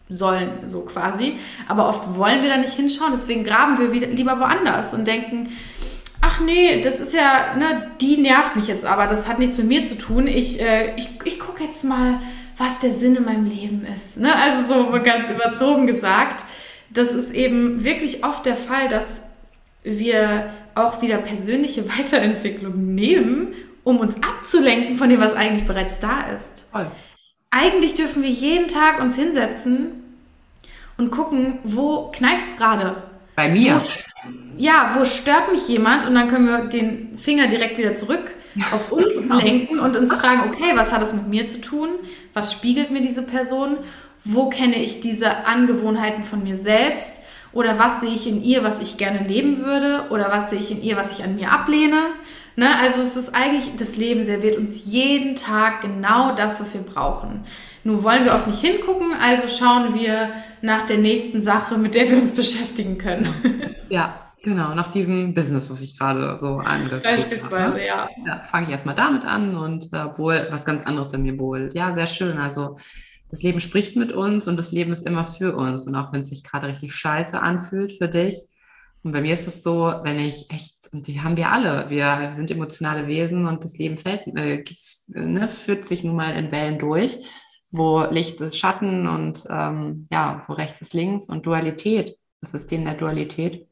[0.09, 1.39] sollen, so quasi.
[1.69, 5.49] Aber oft wollen wir da nicht hinschauen, deswegen graben wir wieder, lieber woanders und denken,
[6.21, 9.69] ach nee, das ist ja, ne, die nervt mich jetzt aber, das hat nichts mit
[9.69, 10.27] mir zu tun.
[10.27, 12.21] Ich, äh, ich, ich gucke jetzt mal,
[12.57, 14.19] was der Sinn in meinem Leben ist.
[14.19, 14.35] Ne?
[14.35, 16.45] Also so ganz überzogen gesagt.
[16.91, 19.23] Das ist eben wirklich oft der Fall, dass
[19.83, 23.55] wir auch wieder persönliche Weiterentwicklung nehmen,
[23.85, 26.69] um uns abzulenken von dem, was eigentlich bereits da ist.
[26.73, 26.91] Voll.
[27.51, 30.03] Eigentlich dürfen wir jeden Tag uns hinsetzen
[30.97, 33.03] und gucken, wo kneift es gerade.
[33.37, 33.83] Bei mir.
[33.83, 36.07] Wo, ja, wo stört mich jemand?
[36.07, 38.33] Und dann können wir den Finger direkt wieder zurück
[38.73, 39.39] auf uns genau.
[39.39, 41.89] lenken und uns fragen, okay, was hat das mit mir zu tun?
[42.35, 43.79] Was spiegelt mir diese Person?
[44.25, 47.23] Wo kenne ich diese Angewohnheiten von mir selbst?
[47.53, 50.07] Oder was sehe ich in ihr, was ich gerne leben würde?
[50.11, 52.01] Oder was sehe ich in ihr, was ich an mir ablehne?
[52.57, 52.69] Ne?
[52.81, 57.45] Also es ist eigentlich, das Leben serviert uns jeden Tag genau das, was wir brauchen.
[57.85, 60.31] Nur wollen wir oft nicht hingucken, also schauen wir
[60.61, 63.29] nach der nächsten Sache, mit der wir uns beschäftigen können.
[63.89, 67.01] Ja, Genau, nach diesem Business, was ich gerade so angefangen habe.
[67.01, 68.09] Beispielsweise, ja.
[68.27, 71.75] Ja, fange ich erstmal damit an und obwohl äh, was ganz anderes in mir wohlt.
[71.75, 72.39] Ja, sehr schön.
[72.39, 72.77] Also
[73.33, 75.87] das Leben spricht mit uns und das Leben ist immer für uns.
[75.87, 78.37] Und auch wenn es sich gerade richtig scheiße anfühlt für dich.
[79.03, 82.31] Und bei mir ist es so, wenn ich echt, und die haben wir alle, wir
[82.33, 84.63] sind emotionale Wesen und das Leben fällt, äh,
[85.09, 87.27] ne, führt sich nun mal in Wellen durch,
[87.71, 92.85] wo Licht ist Schatten und ähm, ja, wo rechts ist links und Dualität, das System
[92.85, 93.67] der Dualität.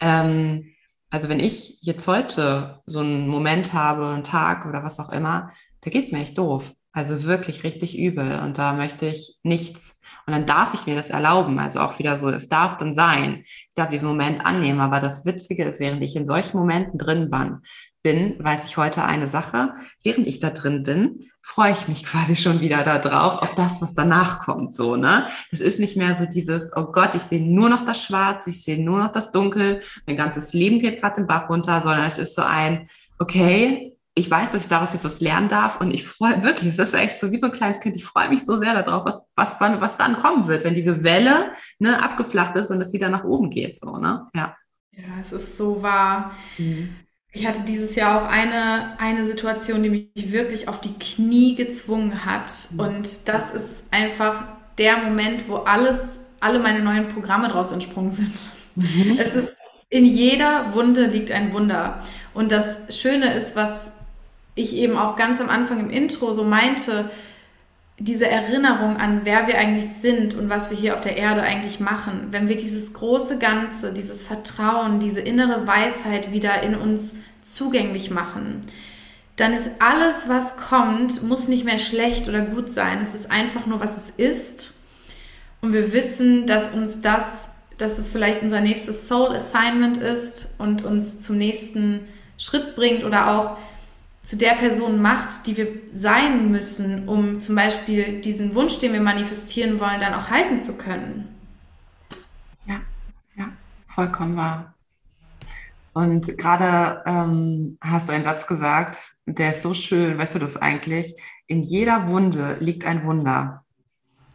[0.00, 0.72] Ähm,
[1.10, 5.52] also wenn ich jetzt heute so einen Moment habe, einen Tag oder was auch immer,
[5.82, 8.40] da geht es mir echt doof Also wirklich richtig übel.
[8.40, 10.02] Und da möchte ich nichts.
[10.26, 11.58] Und dann darf ich mir das erlauben.
[11.58, 13.42] Also auch wieder so, es darf dann sein.
[13.44, 14.80] Ich darf diesen Moment annehmen.
[14.80, 17.30] Aber das Witzige ist, während ich in solchen Momenten drin
[18.02, 19.74] bin, weiß ich heute eine Sache.
[20.02, 23.80] Während ich da drin bin, freue ich mich quasi schon wieder da drauf, auf das,
[23.80, 25.26] was danach kommt, so, ne?
[25.50, 28.62] Es ist nicht mehr so dieses, oh Gott, ich sehe nur noch das Schwarz, ich
[28.64, 32.18] sehe nur noch das Dunkel, mein ganzes Leben geht gerade den Bach runter, sondern es
[32.18, 32.86] ist so ein,
[33.18, 36.88] okay, ich weiß, dass ich daraus jetzt was lernen darf und ich freue wirklich, das
[36.88, 39.24] ist echt so wie so ein kleines Kind, ich freue mich so sehr darauf, was,
[39.36, 43.24] was, was dann kommen wird, wenn diese Welle ne, abgeflacht ist und es wieder nach
[43.24, 44.28] oben geht, so, ne?
[44.34, 44.56] Ja.
[44.92, 46.32] Ja, es ist so wahr.
[46.58, 46.96] Mhm.
[47.30, 52.24] Ich hatte dieses Jahr auch eine, eine Situation, die mich wirklich auf die Knie gezwungen
[52.24, 52.50] hat.
[52.72, 52.80] Mhm.
[52.80, 54.42] Und das ist einfach
[54.78, 58.48] der Moment, wo alles, alle meine neuen Programme draus entsprungen sind.
[58.74, 59.18] Mhm.
[59.20, 59.54] Es ist
[59.90, 62.02] in jeder Wunde liegt ein Wunder.
[62.34, 63.92] Und das Schöne ist, was
[64.58, 67.10] ich eben auch ganz am Anfang im Intro so meinte,
[68.00, 71.80] diese Erinnerung an, wer wir eigentlich sind und was wir hier auf der Erde eigentlich
[71.80, 78.10] machen, wenn wir dieses große Ganze, dieses Vertrauen, diese innere Weisheit wieder in uns zugänglich
[78.10, 78.60] machen,
[79.34, 83.00] dann ist alles, was kommt, muss nicht mehr schlecht oder gut sein.
[83.00, 84.80] Es ist einfach nur, was es ist.
[85.60, 90.84] Und wir wissen, dass uns das, dass es vielleicht unser nächstes Soul Assignment ist und
[90.84, 92.00] uns zum nächsten
[92.36, 93.56] Schritt bringt oder auch
[94.28, 99.00] zu der Person macht, die wir sein müssen, um zum Beispiel diesen Wunsch, den wir
[99.00, 101.34] manifestieren wollen, dann auch halten zu können.
[102.66, 102.82] Ja,
[103.38, 103.48] ja,
[103.86, 104.74] vollkommen wahr.
[105.94, 110.58] Und gerade ähm, hast du einen Satz gesagt, der ist so schön, weißt du das
[110.58, 111.18] eigentlich?
[111.46, 113.64] In jeder Wunde liegt ein Wunder.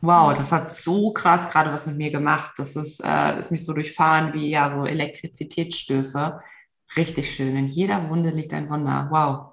[0.02, 2.54] Wow, das hat so krass gerade was mit mir gemacht.
[2.58, 6.40] Das ist, äh, ist mich so durchfahren wie ja so Elektrizitätsstöße.
[6.98, 7.56] Richtig schön.
[7.56, 9.08] In jeder Wunde liegt ein Wunder.
[9.12, 9.53] Wow.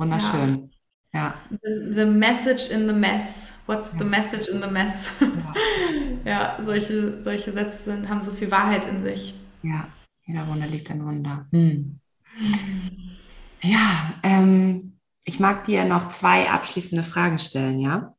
[0.00, 0.70] Wunderschön.
[1.12, 1.34] Ja.
[1.50, 3.52] The, the, message in the mess.
[3.66, 3.98] What's ja.
[3.98, 5.10] the message in the mess?
[6.24, 9.34] Ja, ja solche, solche Sätze sind, haben so viel Wahrheit in sich.
[9.62, 9.88] Ja,
[10.24, 11.46] jeder Wunder liegt ein Wunder.
[11.52, 12.00] Hm.
[13.62, 18.14] Ja, ähm, ich mag dir noch zwei abschließende Fragen stellen, ja?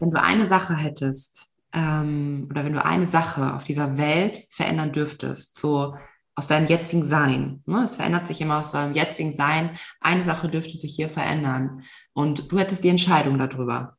[0.00, 4.90] Wenn du eine Sache hättest, ähm, oder wenn du eine Sache auf dieser Welt verändern
[4.90, 5.94] dürftest, so
[6.36, 7.62] aus deinem jetzigen Sein.
[7.66, 7.84] Ne?
[7.84, 9.70] Es verändert sich immer aus deinem jetzigen Sein.
[10.00, 11.84] Eine Sache dürfte sich hier verändern.
[12.12, 13.96] Und du hättest die Entscheidung darüber.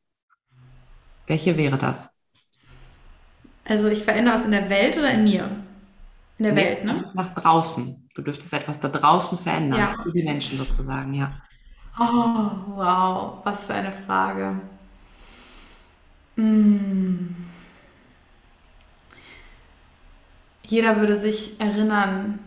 [1.28, 2.16] Welche wäre das?
[3.64, 5.50] Also ich verändere was in der Welt oder in mir?
[6.38, 7.04] In der nee, Welt, ne?
[7.14, 8.08] Nach draußen.
[8.14, 10.04] Du dürftest etwas da draußen verändern, ja.
[10.04, 11.42] für die Menschen sozusagen, ja.
[11.98, 14.60] Oh, wow, was für eine Frage.
[16.36, 17.30] Mmh.
[20.68, 22.40] Jeder würde sich erinnern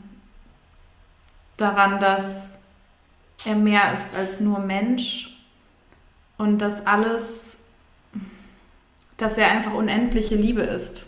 [1.56, 2.58] daran, dass
[3.44, 5.36] er mehr ist als nur Mensch
[6.36, 7.58] und dass alles,
[9.16, 11.06] dass er einfach unendliche Liebe ist.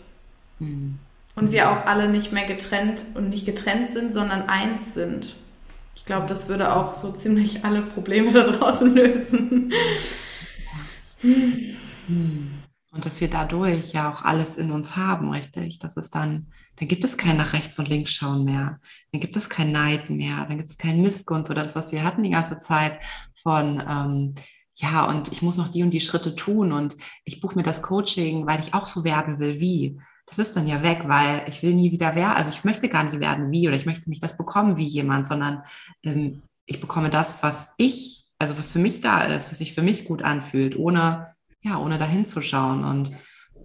[0.59, 0.99] Mhm.
[1.35, 5.35] Und wir auch alle nicht mehr getrennt und nicht getrennt sind, sondern eins sind.
[5.95, 9.71] Ich glaube, das würde auch so ziemlich alle Probleme da draußen lösen.
[11.23, 15.79] Und dass wir dadurch ja auch alles in uns haben, richtig?
[15.79, 16.47] Das ist dann
[16.81, 18.79] dann gibt es kein nach rechts und links schauen mehr.
[19.11, 20.47] Dann gibt es kein Neid mehr.
[20.47, 22.99] Dann gibt es keinen Missgunst oder das, was wir hatten die ganze Zeit
[23.35, 24.33] von, ähm,
[24.77, 27.83] ja, und ich muss noch die und die Schritte tun und ich buche mir das
[27.83, 30.01] Coaching, weil ich auch so werden will wie.
[30.25, 33.03] Das ist dann ja weg, weil ich will nie wieder werden, also ich möchte gar
[33.03, 35.61] nicht werden wie oder ich möchte nicht das bekommen wie jemand, sondern
[36.01, 39.83] ähm, ich bekomme das, was ich, also was für mich da ist, was sich für
[39.83, 43.11] mich gut anfühlt, ohne, ja, ohne dahin zu schauen und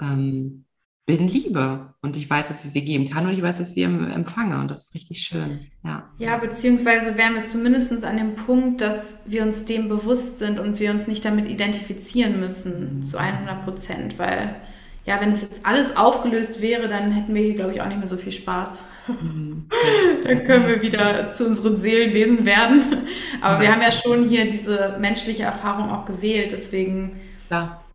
[0.03, 0.66] ähm,
[1.07, 3.74] bin Liebe und ich weiß, dass ich sie geben kann und ich weiß, dass ich
[3.74, 5.68] sie empfange und das ist richtig schön.
[5.84, 10.59] Ja, ja beziehungsweise wären wir zumindest an dem Punkt, dass wir uns dem bewusst sind
[10.59, 13.02] und wir uns nicht damit identifizieren müssen mhm.
[13.04, 14.57] zu 100 Prozent, weil
[15.04, 17.98] ja, wenn es jetzt alles aufgelöst wäre, dann hätten wir hier, glaube ich, auch nicht
[17.98, 18.80] mehr so viel Spaß.
[19.07, 19.68] Mhm.
[20.24, 22.82] dann können wir wieder zu unseren Seelenwesen werden.
[23.40, 27.86] Aber wir haben ja schon hier diese menschliche Erfahrung auch gewählt, deswegen Klar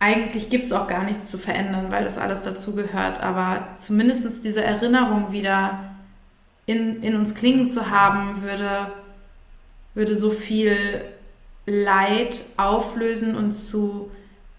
[0.00, 3.20] eigentlich gibt es auch gar nichts zu verändern, weil das alles dazugehört.
[3.20, 5.96] Aber zumindest diese Erinnerung wieder
[6.66, 8.92] in, in uns klingen zu haben, würde,
[9.94, 11.04] würde so viel
[11.66, 14.10] Leid auflösen und zu,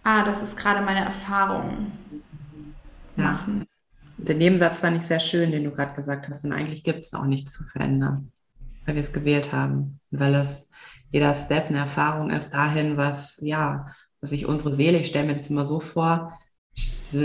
[0.04, 1.92] ah, das ist gerade meine Erfahrung
[3.16, 3.60] machen.
[3.60, 3.66] Ja.
[4.18, 6.44] Der Nebensatz fand ich sehr schön, den du gerade gesagt hast.
[6.44, 8.32] Und eigentlich gibt es auch nichts zu verändern,
[8.86, 10.00] weil wir es gewählt haben.
[10.12, 10.70] Weil es
[11.12, 13.86] jeder Step eine Erfahrung ist dahin, was, ja,
[14.22, 16.38] dass ich unsere Seele, ich stelle mir das immer so vor,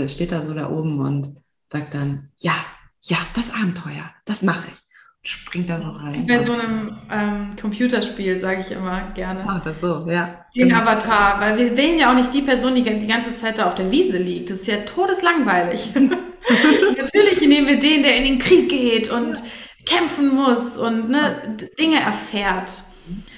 [0.07, 1.33] steht da so da oben und
[1.71, 2.53] sagt dann, ja,
[3.01, 4.79] ja, das Abenteuer, das mache ich.
[5.29, 6.25] springt da so rein.
[6.27, 9.47] Bei so einem ähm, Computerspiel, sage ich immer gerne.
[9.47, 10.45] Ah, das so, ja.
[10.55, 10.81] Den genau.
[10.81, 13.75] Avatar, weil wir wählen ja auch nicht die Person, die die ganze Zeit da auf
[13.75, 14.49] der Wiese liegt.
[14.49, 15.89] Das ist ja todeslangweilig.
[16.97, 19.41] Natürlich nehmen wir den, der in den Krieg geht und
[19.85, 22.83] kämpfen muss und ne, Dinge erfährt.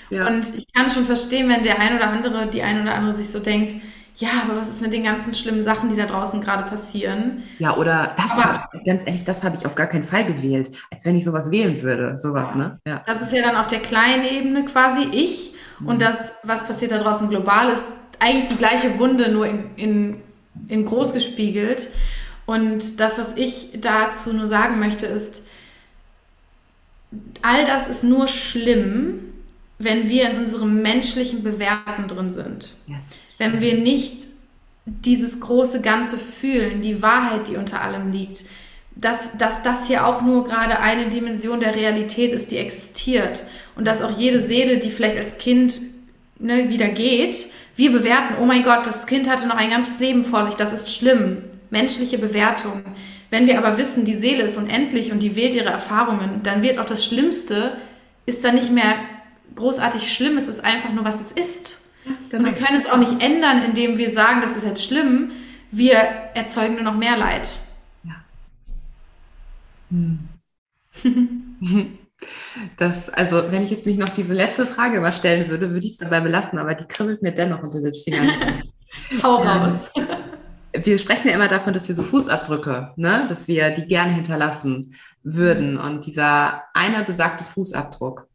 [0.10, 0.28] Ja.
[0.28, 3.30] Und ich kann schon verstehen, wenn der ein oder andere, die ein oder andere sich
[3.30, 3.76] so denkt,
[4.16, 7.44] ja, aber was ist mit den ganzen schlimmen Sachen, die da draußen gerade passieren?
[7.60, 11.06] Ja, oder das aber, ganz ehrlich, das habe ich auf gar keinen Fall gewählt, als
[11.06, 12.80] wenn ich sowas wählen würde, sowas, ne?
[12.88, 13.04] Ja.
[13.06, 15.88] Das ist ja dann auf der kleinen Ebene quasi ich mhm.
[15.90, 20.18] und das, was passiert da draußen global, ist eigentlich die gleiche Wunde, nur in, in,
[20.68, 21.90] in groß gespiegelt.
[22.48, 25.46] Und das, was ich dazu nur sagen möchte, ist,
[27.44, 29.34] all das ist nur schlimm,
[29.80, 32.76] wenn wir in unserem menschlichen Bewerten drin sind.
[32.88, 33.10] Yes.
[33.38, 34.28] Wenn wir nicht
[34.86, 38.46] dieses große Ganze fühlen, die Wahrheit, die unter allem liegt,
[38.96, 43.44] dass, dass das hier auch nur gerade eine Dimension der Realität ist, die existiert
[43.76, 45.80] und dass auch jede Seele, die vielleicht als Kind
[46.40, 50.24] ne, wieder geht, wir bewerten, oh mein Gott, das Kind hatte noch ein ganzes Leben
[50.24, 51.44] vor sich, das ist schlimm.
[51.70, 52.84] Menschliche Bewertung.
[53.30, 56.80] Wenn wir aber wissen, die Seele ist unendlich und die wählt ihre Erfahrungen, dann wird
[56.80, 57.74] auch das Schlimmste,
[58.26, 58.96] ist dann nicht mehr
[59.56, 61.82] großartig schlimm, es ist einfach nur, was es ist.
[62.06, 62.50] Ja, genau.
[62.50, 65.32] Und wir können es auch nicht ändern, indem wir sagen, das ist jetzt schlimm.
[65.72, 67.60] Wir erzeugen nur noch mehr Leid.
[68.04, 68.16] Ja.
[69.92, 70.20] Hm.
[72.78, 75.92] Das, also, wenn ich jetzt nicht noch diese letzte Frage mal stellen würde, würde ich
[75.92, 78.32] es dabei belassen, aber die kribbelt mir dennoch unter den Fingern.
[79.24, 79.92] Hau raus.
[79.96, 80.08] Ähm,
[80.84, 84.96] wir sprechen ja immer davon, dass wir so Fußabdrücke, ne, dass wir die gerne hinterlassen
[85.24, 85.78] würden.
[85.78, 88.27] Und dieser eine besagte Fußabdruck,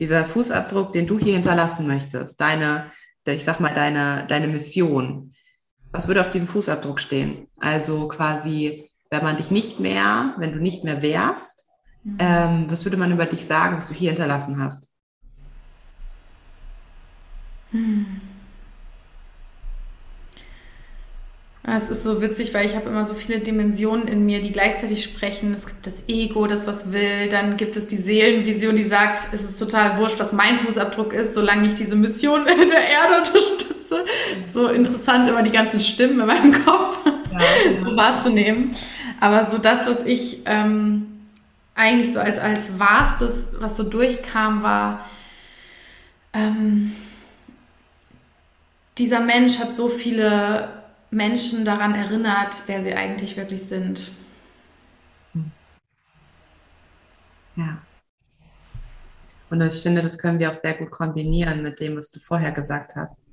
[0.00, 2.90] dieser Fußabdruck, den du hier hinterlassen möchtest, deine,
[3.26, 5.32] ich sag mal, deine, deine Mission,
[5.92, 7.46] was würde auf diesem Fußabdruck stehen?
[7.60, 11.68] Also quasi, wenn man dich nicht mehr, wenn du nicht mehr wärst,
[12.02, 12.16] mhm.
[12.18, 14.90] ähm, was würde man über dich sagen, was du hier hinterlassen hast?
[17.70, 18.20] Hm.
[21.62, 25.04] Es ist so witzig, weil ich habe immer so viele Dimensionen in mir, die gleichzeitig
[25.04, 25.52] sprechen.
[25.52, 27.28] Es gibt das Ego, das was will.
[27.28, 31.34] Dann gibt es die Seelenvision, die sagt, es ist total wurscht, was mein Fußabdruck ist,
[31.34, 34.04] solange ich diese Mission der Erde unterstütze.
[34.52, 36.98] So interessant, immer die ganzen Stimmen in meinem Kopf
[37.32, 38.74] ja, so wahrzunehmen.
[39.20, 41.26] Aber so das, was ich ähm,
[41.74, 45.04] eigentlich so als, als Wahrstes, was so durchkam, war,
[46.32, 46.92] ähm,
[48.96, 50.79] dieser Mensch hat so viele
[51.10, 54.12] Menschen daran erinnert, wer sie eigentlich wirklich sind.
[57.56, 57.78] Ja.
[59.50, 62.52] Und ich finde, das können wir auch sehr gut kombinieren mit dem, was du vorher
[62.52, 63.24] gesagt hast.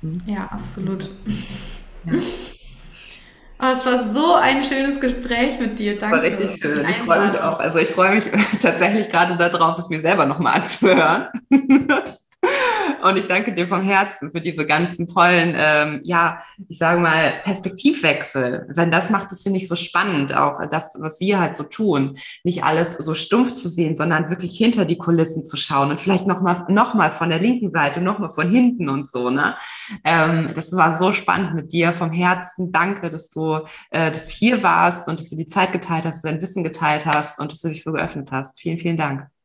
[0.00, 0.22] Hm?
[0.26, 1.08] Ja, absolut.
[2.04, 2.12] Ja.
[3.58, 5.98] Oh, es war so ein schönes Gespräch mit dir.
[5.98, 6.20] Danke.
[6.20, 6.86] Das war richtig schön.
[6.90, 7.58] Ich freue mich auch.
[7.58, 8.24] Also ich freue mich
[8.60, 11.28] tatsächlich gerade darauf, es mir selber nochmal anzuhören.
[13.02, 17.34] Und ich danke dir vom Herzen für diese ganzen tollen, ähm, ja, ich sage mal,
[17.44, 18.66] Perspektivwechsel.
[18.68, 22.18] Wenn das macht es, finde ich, so spannend, auch das, was wir halt so tun.
[22.44, 26.26] Nicht alles so stumpf zu sehen, sondern wirklich hinter die Kulissen zu schauen und vielleicht
[26.26, 29.30] nochmal noch mal von der linken Seite, nochmal von hinten und so.
[29.30, 29.56] Ne?
[30.04, 32.72] Ähm, das war so spannend mit dir vom Herzen.
[32.72, 33.60] Danke, dass du,
[33.90, 37.06] äh, dass du hier warst und dass du die Zeit geteilt hast, dein Wissen geteilt
[37.06, 38.58] hast und dass du dich so geöffnet hast.
[38.58, 39.35] Vielen, vielen Dank.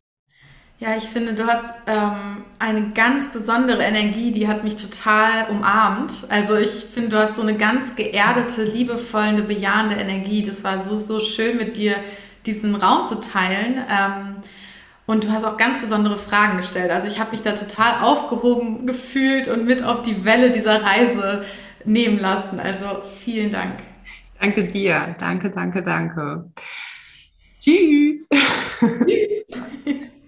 [0.82, 6.26] Ja, ich finde, du hast ähm, eine ganz besondere Energie, die hat mich total umarmt.
[6.30, 10.42] Also ich finde, du hast so eine ganz geerdete, liebevolle, bejahende Energie.
[10.42, 11.98] Das war so, so schön mit dir,
[12.48, 13.86] diesen Raum zu teilen.
[13.88, 14.38] Ähm,
[15.06, 16.90] und du hast auch ganz besondere Fragen gestellt.
[16.90, 21.46] Also ich habe mich da total aufgehoben gefühlt und mit auf die Welle dieser Reise
[21.86, 22.60] nehmen lassen.
[22.60, 23.84] Also vielen Dank.
[24.40, 25.16] Danke dir.
[25.20, 26.52] Danke, danke, danke.
[27.60, 28.28] Tschüss.
[29.06, 29.46] Tschüss.